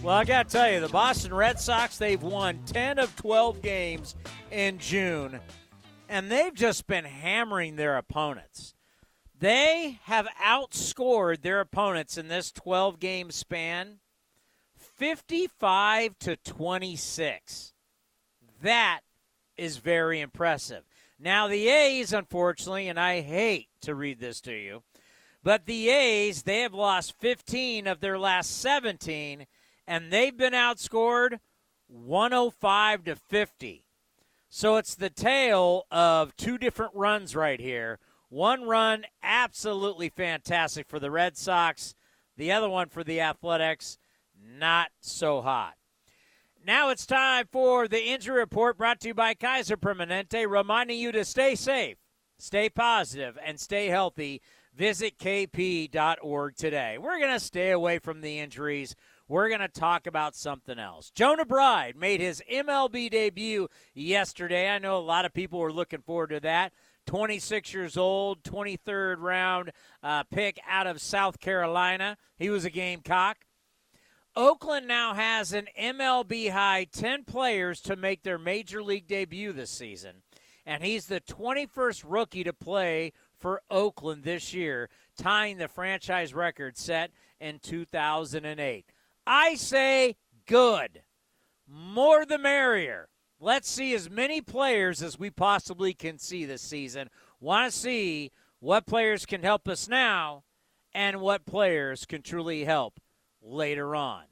[0.02, 3.62] Well, I got to tell you, the Boston Red Sox, they've won 10 of 12
[3.62, 4.16] games
[4.50, 5.38] in June,
[6.08, 8.74] and they've just been hammering their opponents.
[9.38, 14.00] They have outscored their opponents in this 12 game span
[14.76, 17.71] 55 to 26.
[18.62, 19.00] That
[19.56, 20.84] is very impressive.
[21.18, 24.82] Now, the A's, unfortunately, and I hate to read this to you,
[25.42, 29.46] but the A's, they have lost 15 of their last 17,
[29.86, 31.38] and they've been outscored
[31.88, 33.84] 105 to 50.
[34.48, 37.98] So it's the tale of two different runs right here.
[38.28, 41.94] One run, absolutely fantastic for the Red Sox.
[42.36, 43.98] The other one for the Athletics,
[44.40, 45.74] not so hot.
[46.64, 51.10] Now it's time for the injury report brought to you by Kaiser Permanente, reminding you
[51.10, 51.96] to stay safe,
[52.38, 54.40] stay positive, and stay healthy.
[54.72, 56.98] Visit kp.org today.
[56.98, 58.94] We're going to stay away from the injuries.
[59.26, 61.10] We're going to talk about something else.
[61.10, 64.70] Jonah Bride made his MLB debut yesterday.
[64.70, 66.72] I know a lot of people were looking forward to that.
[67.06, 72.16] 26 years old, 23rd round uh, pick out of South Carolina.
[72.38, 73.38] He was a Gamecock.
[74.34, 79.70] Oakland now has an MLB high 10 players to make their major league debut this
[79.70, 80.22] season.
[80.64, 86.78] And he's the 21st rookie to play for Oakland this year, tying the franchise record
[86.78, 87.10] set
[87.40, 88.86] in 2008.
[89.26, 90.16] I say
[90.46, 91.02] good.
[91.68, 93.08] More the merrier.
[93.38, 97.10] Let's see as many players as we possibly can see this season.
[97.40, 98.30] Want to see
[98.60, 100.44] what players can help us now
[100.94, 103.01] and what players can truly help
[103.42, 104.24] later on.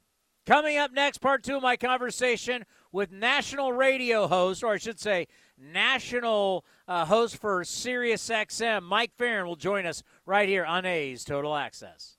[0.45, 4.99] Coming up next, part two of my conversation with national radio host, or I should
[4.99, 10.85] say, national uh, host for Sirius XM, Mike Ferrin, will join us right here on
[10.85, 12.17] A's Total Access.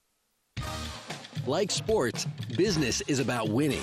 [1.46, 2.26] Like sports,
[2.56, 3.82] business is about winning.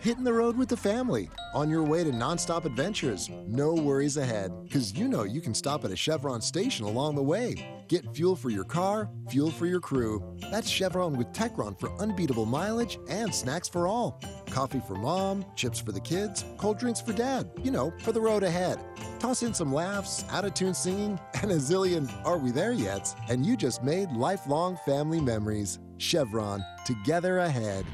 [0.00, 1.30] hitting the road with the family.
[1.54, 3.30] On your way to nonstop adventures.
[3.46, 7.22] No worries ahead, because you know you can stop at a Chevron station along the
[7.22, 7.54] way.
[7.88, 10.22] Get fuel for your car, fuel for your crew.
[10.50, 14.20] That's Chevron with Techron for unbeatable mileage and snacks for all.
[14.50, 17.50] Coffee for mom, chips for the kids, cold drinks for dad.
[17.62, 18.78] You know, for the road ahead.
[19.18, 23.12] Toss in some laughs, out of tune singing, and a zillion are we there yet?
[23.28, 25.80] And you just made lifelong family memories.
[25.96, 27.84] Chevron, together ahead.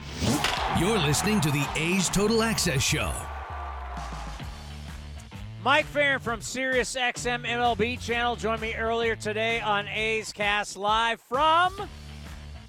[0.79, 3.11] You're listening to the A's Total Access Show.
[5.63, 11.23] Mike Ferrin from Sirius XM MLB channel joined me earlier today on A's Cast live
[11.23, 11.89] from,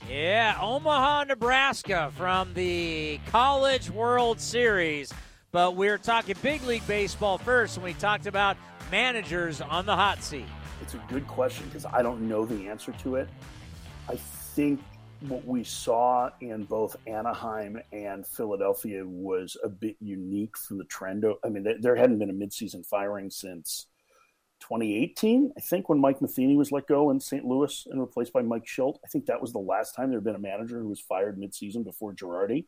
[0.10, 5.12] yeah, Omaha, Nebraska, from the College World Series.
[5.56, 8.58] But we're talking big league baseball first, and we talked about
[8.92, 10.44] managers on the hot seat.
[10.82, 13.30] It's a good question because I don't know the answer to it.
[14.10, 14.82] I think
[15.22, 21.24] what we saw in both Anaheim and Philadelphia was a bit unique from the trend.
[21.42, 23.86] I mean, there hadn't been a midseason firing since
[24.60, 27.46] 2018, I think, when Mike Matheny was let go in St.
[27.46, 28.98] Louis and replaced by Mike Shildt.
[29.06, 31.40] I think that was the last time there had been a manager who was fired
[31.40, 32.66] midseason before Girardi.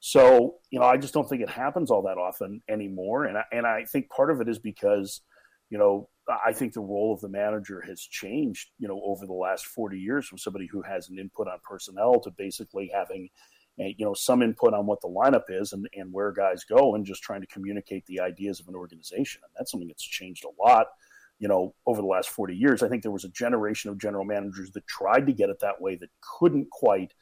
[0.00, 3.24] So, you know, I just don't think it happens all that often anymore.
[3.24, 5.22] And I, and I think part of it is because,
[5.70, 9.32] you know, I think the role of the manager has changed, you know, over the
[9.32, 13.28] last 40 years from somebody who has an input on personnel to basically having,
[13.78, 16.94] a, you know, some input on what the lineup is and, and where guys go
[16.94, 19.40] and just trying to communicate the ideas of an organization.
[19.44, 20.86] And that's something that's changed a lot,
[21.38, 22.82] you know, over the last 40 years.
[22.82, 25.80] I think there was a generation of general managers that tried to get it that
[25.80, 27.12] way that couldn't quite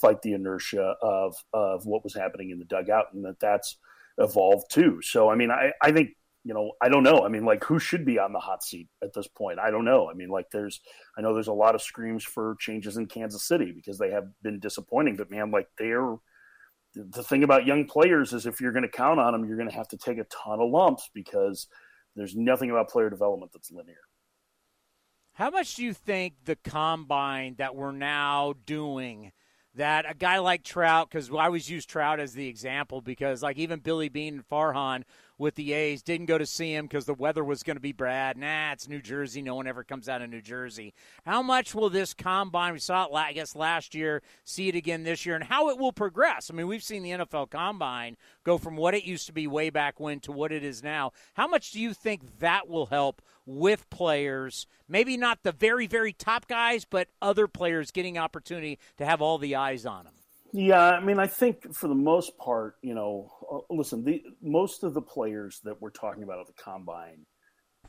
[0.00, 3.76] fight the inertia of, of what was happening in the dugout and that that's
[4.18, 5.00] evolved too.
[5.02, 6.10] So, I mean, I, I think
[6.44, 7.24] you know, I don't know.
[7.24, 9.58] I mean, like, who should be on the hot seat at this point?
[9.58, 10.10] I don't know.
[10.10, 10.78] I mean, like, there's,
[11.16, 14.24] I know there's a lot of screams for changes in Kansas City because they have
[14.42, 16.16] been disappointing, but man, like, they're,
[16.94, 19.70] the thing about young players is if you're going to count on them, you're going
[19.70, 21.66] to have to take a ton of lumps because
[22.14, 23.96] there's nothing about player development that's linear.
[25.32, 29.32] How much do you think the combine that we're now doing
[29.74, 33.56] that a guy like Trout, because I always use Trout as the example, because like
[33.56, 35.02] even Billy Beane and Farhan
[35.38, 37.92] with the A's didn't go to see him because the weather was going to be
[37.92, 38.36] bad.
[38.36, 39.42] Nah, it's New Jersey.
[39.42, 40.94] No one ever comes out of New Jersey.
[41.24, 42.72] How much will this combine?
[42.72, 44.22] We saw it, I guess, last year.
[44.44, 46.50] See it again this year, and how it will progress.
[46.50, 49.70] I mean, we've seen the NFL combine go from what it used to be way
[49.70, 51.12] back when to what it is now.
[51.34, 54.66] How much do you think that will help with players?
[54.88, 59.38] Maybe not the very, very top guys, but other players getting opportunity to have all
[59.38, 60.14] the eyes on them.
[60.56, 64.84] Yeah, I mean, I think for the most part, you know, uh, listen, the most
[64.84, 67.26] of the players that we're talking about at the combine,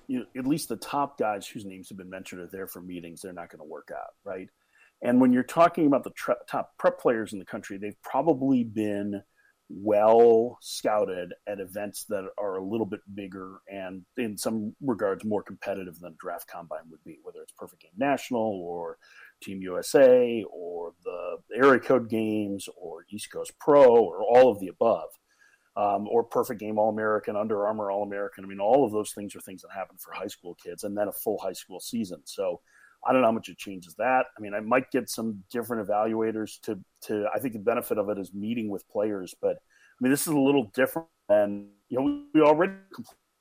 [0.07, 2.81] you know, at least the top guys whose names have been mentioned are there for
[2.81, 3.21] meetings.
[3.21, 4.49] They're not going to work out, right?
[5.03, 8.63] And when you're talking about the tre- top prep players in the country, they've probably
[8.63, 9.21] been
[9.69, 15.43] well scouted at events that are a little bit bigger and in some regards more
[15.43, 18.97] competitive than a draft combine would be whether it's perfect game national or
[19.41, 24.67] team usa or the area code games or east coast pro or all of the
[24.67, 25.09] above
[25.77, 29.11] um, or perfect game all american under armour all american i mean all of those
[29.11, 31.79] things are things that happen for high school kids and then a full high school
[31.79, 32.61] season so
[33.05, 34.25] I don't know how much it changes that.
[34.35, 37.27] I mean, I might get some different evaluators to to.
[37.33, 40.33] I think the benefit of it is meeting with players, but I mean, this is
[40.33, 41.07] a little different.
[41.29, 42.73] And you know, we already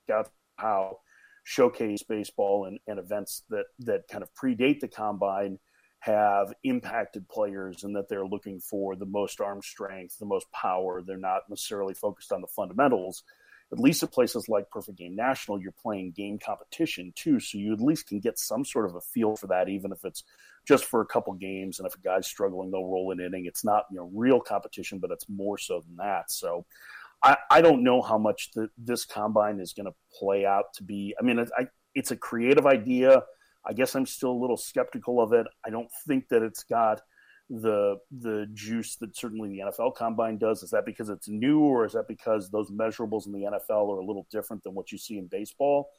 [0.07, 0.99] got how
[1.43, 5.57] showcase baseball and, and events that that kind of predate the combine
[6.05, 11.01] have impacted players and that they're looking for the most arm strength, the most power.
[11.01, 13.23] They're not necessarily focused on the fundamentals
[13.71, 17.39] at least at places like Perfect Game National, you're playing game competition too.
[17.39, 20.05] So you at least can get some sort of a feel for that, even if
[20.05, 20.23] it's
[20.67, 21.79] just for a couple games.
[21.79, 23.45] And if a guy's struggling, they'll roll an inning.
[23.45, 26.31] It's not, you know, real competition, but it's more so than that.
[26.31, 26.65] So
[27.23, 30.83] I, I don't know how much the, this combine is going to play out to
[30.83, 31.15] be.
[31.19, 33.23] I mean, I, it's a creative idea.
[33.67, 35.47] I guess I'm still a little skeptical of it.
[35.65, 37.01] I don't think that it's got–
[37.49, 40.63] the the juice that certainly the NFL combine does?
[40.63, 43.99] Is that because it's new, or is that because those measurables in the NFL are
[43.99, 45.89] a little different than what you see in baseball?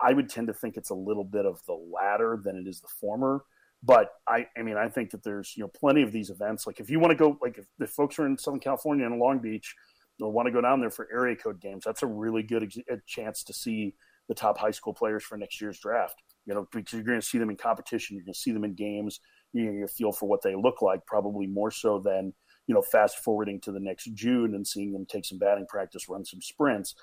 [0.00, 2.80] I would tend to think it's a little bit of the latter than it is
[2.80, 3.44] the former.
[3.82, 6.66] But I, I mean, I think that there's you know plenty of these events.
[6.66, 9.20] Like if you want to go, like if, if folks are in Southern California and
[9.20, 9.74] Long Beach,
[10.20, 13.02] or want to go down there for area code games, that's a really good ex-
[13.06, 13.94] chance to see
[14.26, 16.20] the top high school players for next year's draft.
[16.48, 18.64] You know, because you're going to see them in competition, you're going to see them
[18.64, 19.20] in games
[19.52, 22.32] you get a feel for what they look like, probably more so than
[22.66, 26.08] you know fast forwarding to the next June and seeing them take some batting practice,
[26.08, 26.94] run some sprints,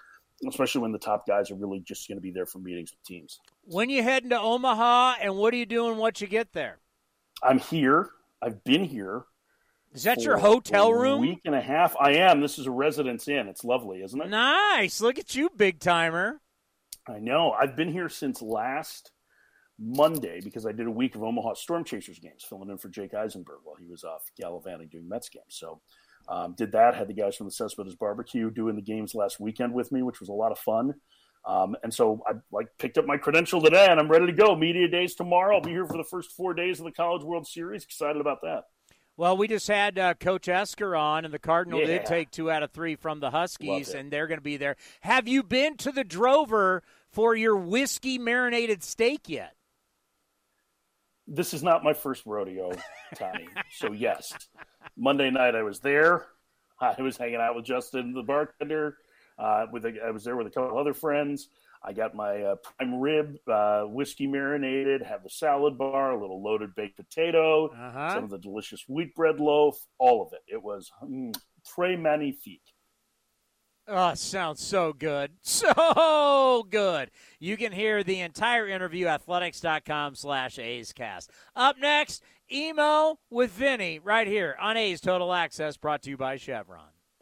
[0.48, 3.04] especially when the top guys are really just going to be there for meetings with
[3.04, 3.40] teams.
[3.64, 6.80] When you heading to Omaha, and what are you doing once you get there?
[7.44, 8.10] I'm here.
[8.42, 9.24] I've been here.
[9.94, 11.22] Is that your hotel room?
[11.22, 11.96] week and a half.
[11.98, 12.42] I am.
[12.42, 13.48] This is a residence inn.
[13.48, 14.30] It's lovely, isn't it?
[14.30, 15.00] Nice.
[15.00, 16.42] Look at you, big timer.
[17.08, 17.52] I know.
[17.52, 19.12] I've been here since last
[19.80, 23.14] Monday because I did a week of Omaha Storm Chasers games, filling in for Jake
[23.14, 25.46] Eisenberg while he was off gallivanting doing Mets games.
[25.50, 25.82] So
[26.28, 26.96] um, did that.
[26.96, 30.20] Had the guys from the Cespedes Barbecue doing the games last weekend with me, which
[30.20, 30.94] was a lot of fun.
[31.46, 34.56] Um, and so I like picked up my credential today, and I'm ready to go.
[34.56, 35.56] Media days tomorrow.
[35.56, 37.84] I'll be here for the first four days of the College World Series.
[37.84, 38.64] Excited about that.
[39.18, 41.86] Well, we just had uh, Coach Esquer on, and the Cardinal yeah.
[41.86, 44.76] did take two out of three from the Huskies, and they're going to be there.
[45.02, 49.54] Have you been to the Drover for your whiskey marinated steak yet?
[51.28, 52.72] This is not my first rodeo,
[53.16, 53.48] Tommy.
[53.72, 54.32] so yes,
[54.98, 56.26] Monday night I was there.
[56.80, 58.98] I was hanging out with Justin, the bartender.
[59.38, 61.50] Uh, with a, I was there with a couple other friends.
[61.84, 66.42] I got my uh, prime rib, uh, whiskey marinated, have the salad bar, a little
[66.42, 68.14] loaded baked potato, uh-huh.
[68.14, 70.42] some of the delicious wheat bread loaf, all of it.
[70.48, 72.75] It was mm, très magnifique.
[73.88, 75.32] Oh, sounds so good.
[75.44, 77.12] So good.
[77.40, 81.32] You can hear the entire interview athletics.com slash A's cast.
[81.56, 86.38] Up next, emo with Vinny right here on A's Total Access brought to you by
[86.38, 86.95] Chevron.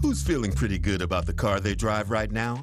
[0.00, 2.62] Who's feeling pretty good about the car they drive right now?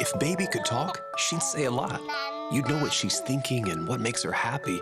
[0.00, 2.00] If baby could talk, she'd say a lot.
[2.50, 4.80] You'd know what she's thinking and what makes her happy.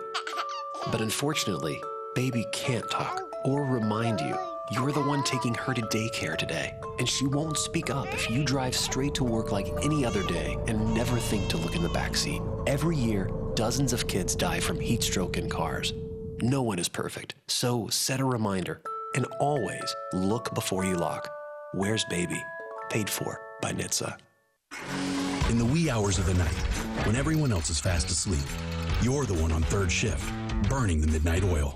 [0.93, 1.81] But unfortunately,
[2.15, 4.37] baby can't talk or remind you
[4.71, 6.73] you're the one taking her to daycare today.
[6.99, 10.57] And she won't speak up if you drive straight to work like any other day
[10.67, 12.41] and never think to look in the backseat.
[12.65, 15.91] Every year, dozens of kids die from heat stroke in cars.
[16.41, 18.79] No one is perfect, so set a reminder
[19.15, 21.29] and always look before you lock.
[21.73, 22.41] Where's baby?
[22.89, 24.15] Paid for by NHTSA.
[25.49, 26.55] In the wee hours of the night,
[27.07, 28.45] when everyone else is fast asleep,
[29.01, 30.31] you're the one on third shift,
[30.69, 31.71] burning the midnight oil.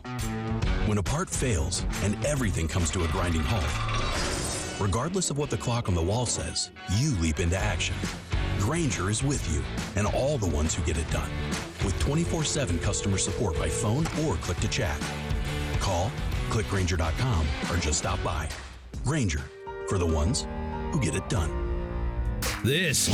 [0.86, 5.58] When a part fails and everything comes to a grinding halt, regardless of what the
[5.58, 7.96] clock on the wall says, you leap into action.
[8.60, 9.64] Grainger is with you
[9.96, 11.32] and all the ones who get it done
[11.84, 15.02] with 24 7 customer support by phone or click to chat.
[15.80, 16.12] Call,
[16.50, 18.48] clickgrainger.com, or just stop by.
[19.04, 19.42] Grainger
[19.90, 20.46] for the ones
[20.92, 21.63] who get it done.
[22.64, 23.10] This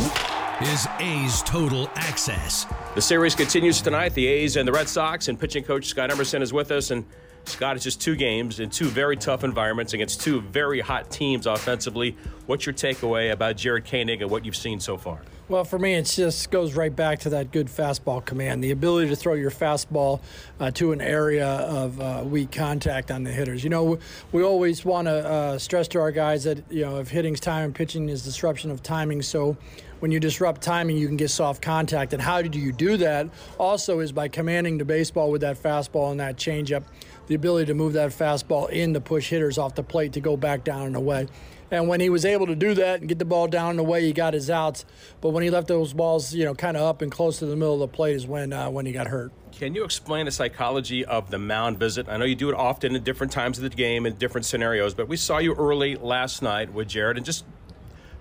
[0.61, 2.65] is A's Total Access.
[2.95, 4.13] The series continues tonight.
[4.13, 6.91] The A's and the Red Sox, and pitching coach Scott Emerson is with us.
[6.91, 7.05] And
[7.45, 11.47] Scott, it's just two games in two very tough environments against two very hot teams
[11.47, 12.17] offensively.
[12.45, 15.21] What's your takeaway about Jared Koenig and what you've seen so far?
[15.49, 19.09] Well, for me, it just goes right back to that good fastball command, the ability
[19.09, 20.19] to throw your fastball
[20.59, 23.63] uh, to an area of uh, weak contact on the hitters.
[23.63, 23.97] You know,
[24.31, 27.65] we always want to uh, stress to our guys that you know if hitting's time
[27.65, 29.23] and pitching is disruption of timing.
[29.23, 29.57] So
[30.01, 32.13] when you disrupt timing, you can get soft contact.
[32.13, 33.27] And how do you do that?
[33.57, 36.83] Also, is by commanding the baseball with that fastball and that changeup,
[37.25, 40.37] the ability to move that fastball in to push hitters off the plate to go
[40.37, 41.25] back down and away.
[41.71, 44.03] And when he was able to do that and get the ball down the way,
[44.03, 44.85] he got his outs.
[45.21, 47.55] But when he left those balls, you know, kind of up and close to the
[47.55, 49.31] middle of the plate is when uh, when he got hurt.
[49.51, 52.07] Can you explain the psychology of the mound visit?
[52.07, 54.93] I know you do it often at different times of the game in different scenarios,
[54.93, 57.45] but we saw you early last night with Jared and just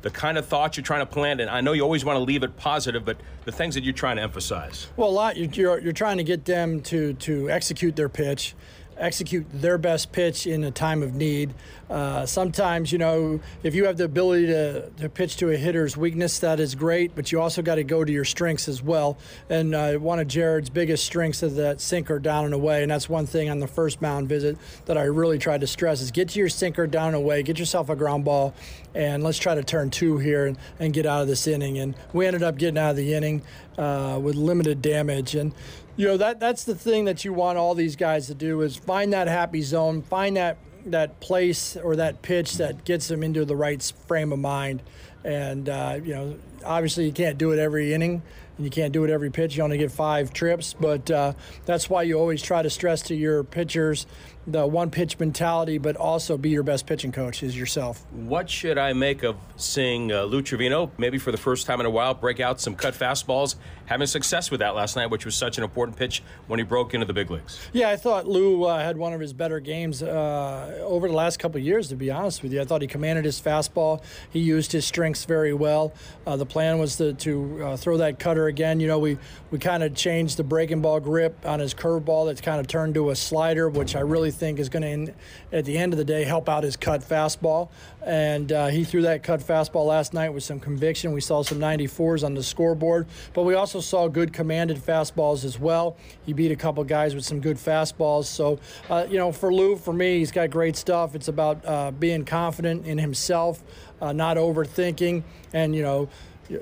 [0.03, 1.41] the kind of thoughts you're trying to plant.
[1.41, 3.95] And I know you always want to leave it positive, but the things that you're
[3.95, 4.89] trying to emphasize.
[4.97, 5.37] Well, a lot.
[5.37, 8.55] You're, you're, you're trying to get them to, to execute their pitch
[8.99, 11.55] execute their best pitch in a time of need.
[11.89, 15.97] Uh, sometimes, you know, if you have the ability to, to pitch to a hitter's
[15.97, 19.17] weakness, that is great, but you also got to go to your strengths as well.
[19.49, 22.83] And uh, one of Jared's biggest strengths is that sinker down and away.
[22.83, 26.03] And that's one thing on the first mound visit that I really tried to stress
[26.03, 28.55] is get to your sinker down and away, get yourself a ground ball,
[28.95, 31.79] and let's try to turn two here and, and get out of this inning.
[31.79, 33.43] And we ended up getting out of the inning
[33.79, 35.35] uh, with limited damage.
[35.35, 35.55] And
[35.99, 38.77] you know that that's the thing that you want all these guys to do is
[38.77, 43.45] find that happy zone, find that that place or that pitch that gets them into
[43.45, 44.81] the right frame of mind.
[45.25, 48.23] And uh, you know, obviously you can't do it every inning,
[48.57, 49.57] and you can't do it every pitch.
[49.57, 51.33] You only get five trips, but uh,
[51.67, 54.07] that's why you always try to stress to your pitchers
[54.53, 58.05] the one pitch mentality, but also be your best pitching coach is yourself.
[58.11, 61.87] What should I make of seeing uh, Lou Trivino, maybe for the first time in
[61.87, 65.35] a while, break out some cut fastballs, having success with that last night, which was
[65.35, 67.59] such an important pitch when he broke into the big leagues?
[67.73, 71.39] Yeah, I thought Lou uh, had one of his better games uh, over the last
[71.39, 72.61] couple of years, to be honest with you.
[72.61, 75.93] I thought he commanded his fastball, he used his strengths very well.
[76.27, 78.81] Uh, the plan was to, to uh, throw that cutter again.
[78.81, 79.19] You know, we,
[79.51, 82.95] we kind of changed the breaking ball grip on his curveball that's kind of turned
[82.95, 85.15] to a slider, which I really think is going to,
[85.53, 87.69] at the end of the day, help out his cut fastball.
[88.05, 91.13] And uh, he threw that cut fastball last night with some conviction.
[91.13, 95.59] We saw some 94s on the scoreboard, but we also saw good commanded fastballs as
[95.59, 95.97] well.
[96.25, 98.25] He beat a couple guys with some good fastballs.
[98.25, 98.59] So,
[98.89, 101.15] uh, you know, for Lou, for me, he's got great stuff.
[101.15, 103.63] It's about uh, being confident in himself,
[104.01, 106.09] uh, not overthinking, and, you know,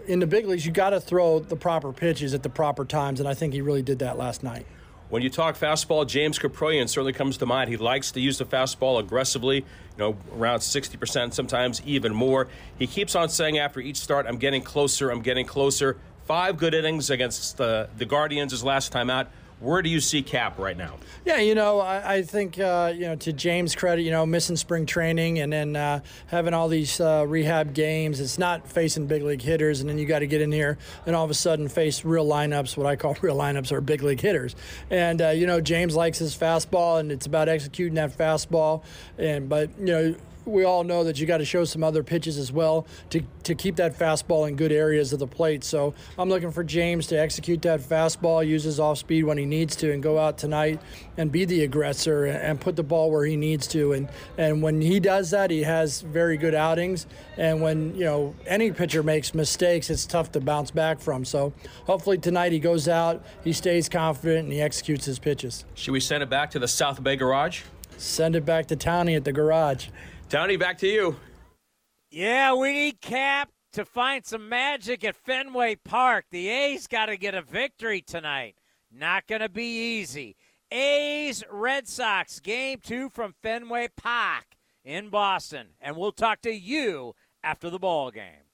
[0.07, 3.21] in the big leagues, you got to throw the proper pitches at the proper times,
[3.21, 4.67] and I think he really did that last night.
[5.09, 7.71] When you talk fastball, James Kaprielian certainly comes to mind.
[7.71, 9.65] He likes to use the fastball aggressively, you
[9.99, 12.49] know, around 60%, sometimes even more.
[12.77, 15.97] He keeps on saying after each start, I'm getting closer, I'm getting closer.
[16.25, 19.29] Five good innings against the, the Guardians his last time out.
[19.59, 20.97] Where do you see Cap right now?
[21.25, 24.57] Yeah, you know, I, I think uh, you know to James' credit, you know, missing
[24.57, 28.21] spring training and then uh, having all these uh, rehab games.
[28.21, 30.77] It's not facing big league hitters, and then you got to get in here
[31.07, 32.77] and all of a sudden face real lineups.
[32.77, 34.55] What I call real lineups are big league hitters.
[34.91, 38.83] And uh, you know, James likes his fastball, and it's about executing that fastball.
[39.17, 40.15] And but you know
[40.47, 43.55] we all know that you got to show some other pitches as well to, to
[43.55, 45.65] keep that fastball in good areas of the plate.
[45.65, 49.45] So I'm looking for James to execute that fastball, use his off speed when he
[49.45, 50.81] needs to, and go out tonight
[51.17, 53.93] and be the aggressor and put the ball where he needs to.
[53.93, 57.07] And and when he does that, he has very good outings.
[57.37, 61.25] And when you know any pitcher makes mistakes, it's tough to bounce back from.
[61.25, 61.53] So
[61.87, 65.65] hopefully tonight he goes out, he stays confident, and he executes his pitches.
[65.75, 67.63] Should we send it back to the South Bay garage?
[67.99, 69.89] Send it back to Townie at the garage.
[70.29, 71.17] Tony, back to you.
[72.11, 76.25] Yeah, we need Cap to find some magic at Fenway Park.
[76.31, 78.57] The A's got to get a victory tonight.
[78.91, 80.37] Not going to be easy.
[80.73, 87.15] A's Red Sox game two from Fenway Park in Boston, and we'll talk to you
[87.45, 88.46] after the ball game.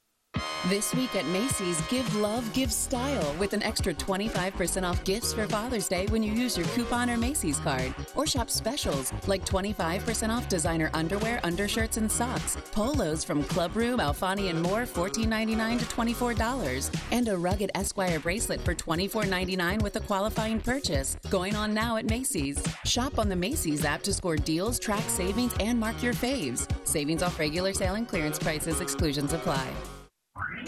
[0.69, 5.49] This week at Macy's, give love, give style with an extra 25% off gifts for
[5.49, 7.93] Father's Day when you use your coupon or Macy's card.
[8.15, 13.99] Or shop specials like 25% off designer underwear, undershirts, and socks, polos from Club Room,
[13.99, 20.01] Alfani, and more, $14.99 to $24, and a rugged Esquire bracelet for $24.99 with a
[20.01, 21.17] qualifying purchase.
[21.29, 22.63] Going on now at Macy's.
[22.85, 26.69] Shop on the Macy's app to score deals, track savings, and mark your faves.
[26.87, 29.69] Savings off regular sale and clearance prices, exclusions apply.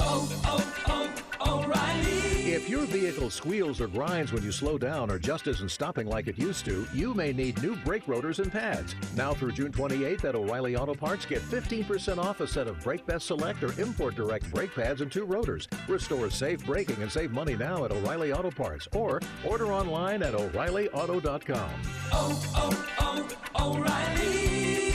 [0.01, 1.11] Oh, oh,
[1.41, 2.53] oh, O'Reilly.
[2.53, 6.29] If your vehicle squeals or grinds when you slow down or just isn't stopping like
[6.29, 8.95] it used to, you may need new brake rotors and pads.
[9.17, 13.05] Now through June 28th at O'Reilly Auto Parts, get 15% off a set of Brake
[13.07, 15.69] Best Select or Import Direct brake pads and two rotors.
[15.89, 20.35] Restore safe braking and save money now at O'Reilly Auto Parts or order online at
[20.35, 21.71] O'ReillyAuto.com.
[22.13, 24.95] Oh, oh, oh, O'Reilly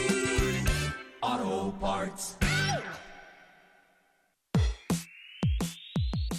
[1.22, 2.38] Auto Parts.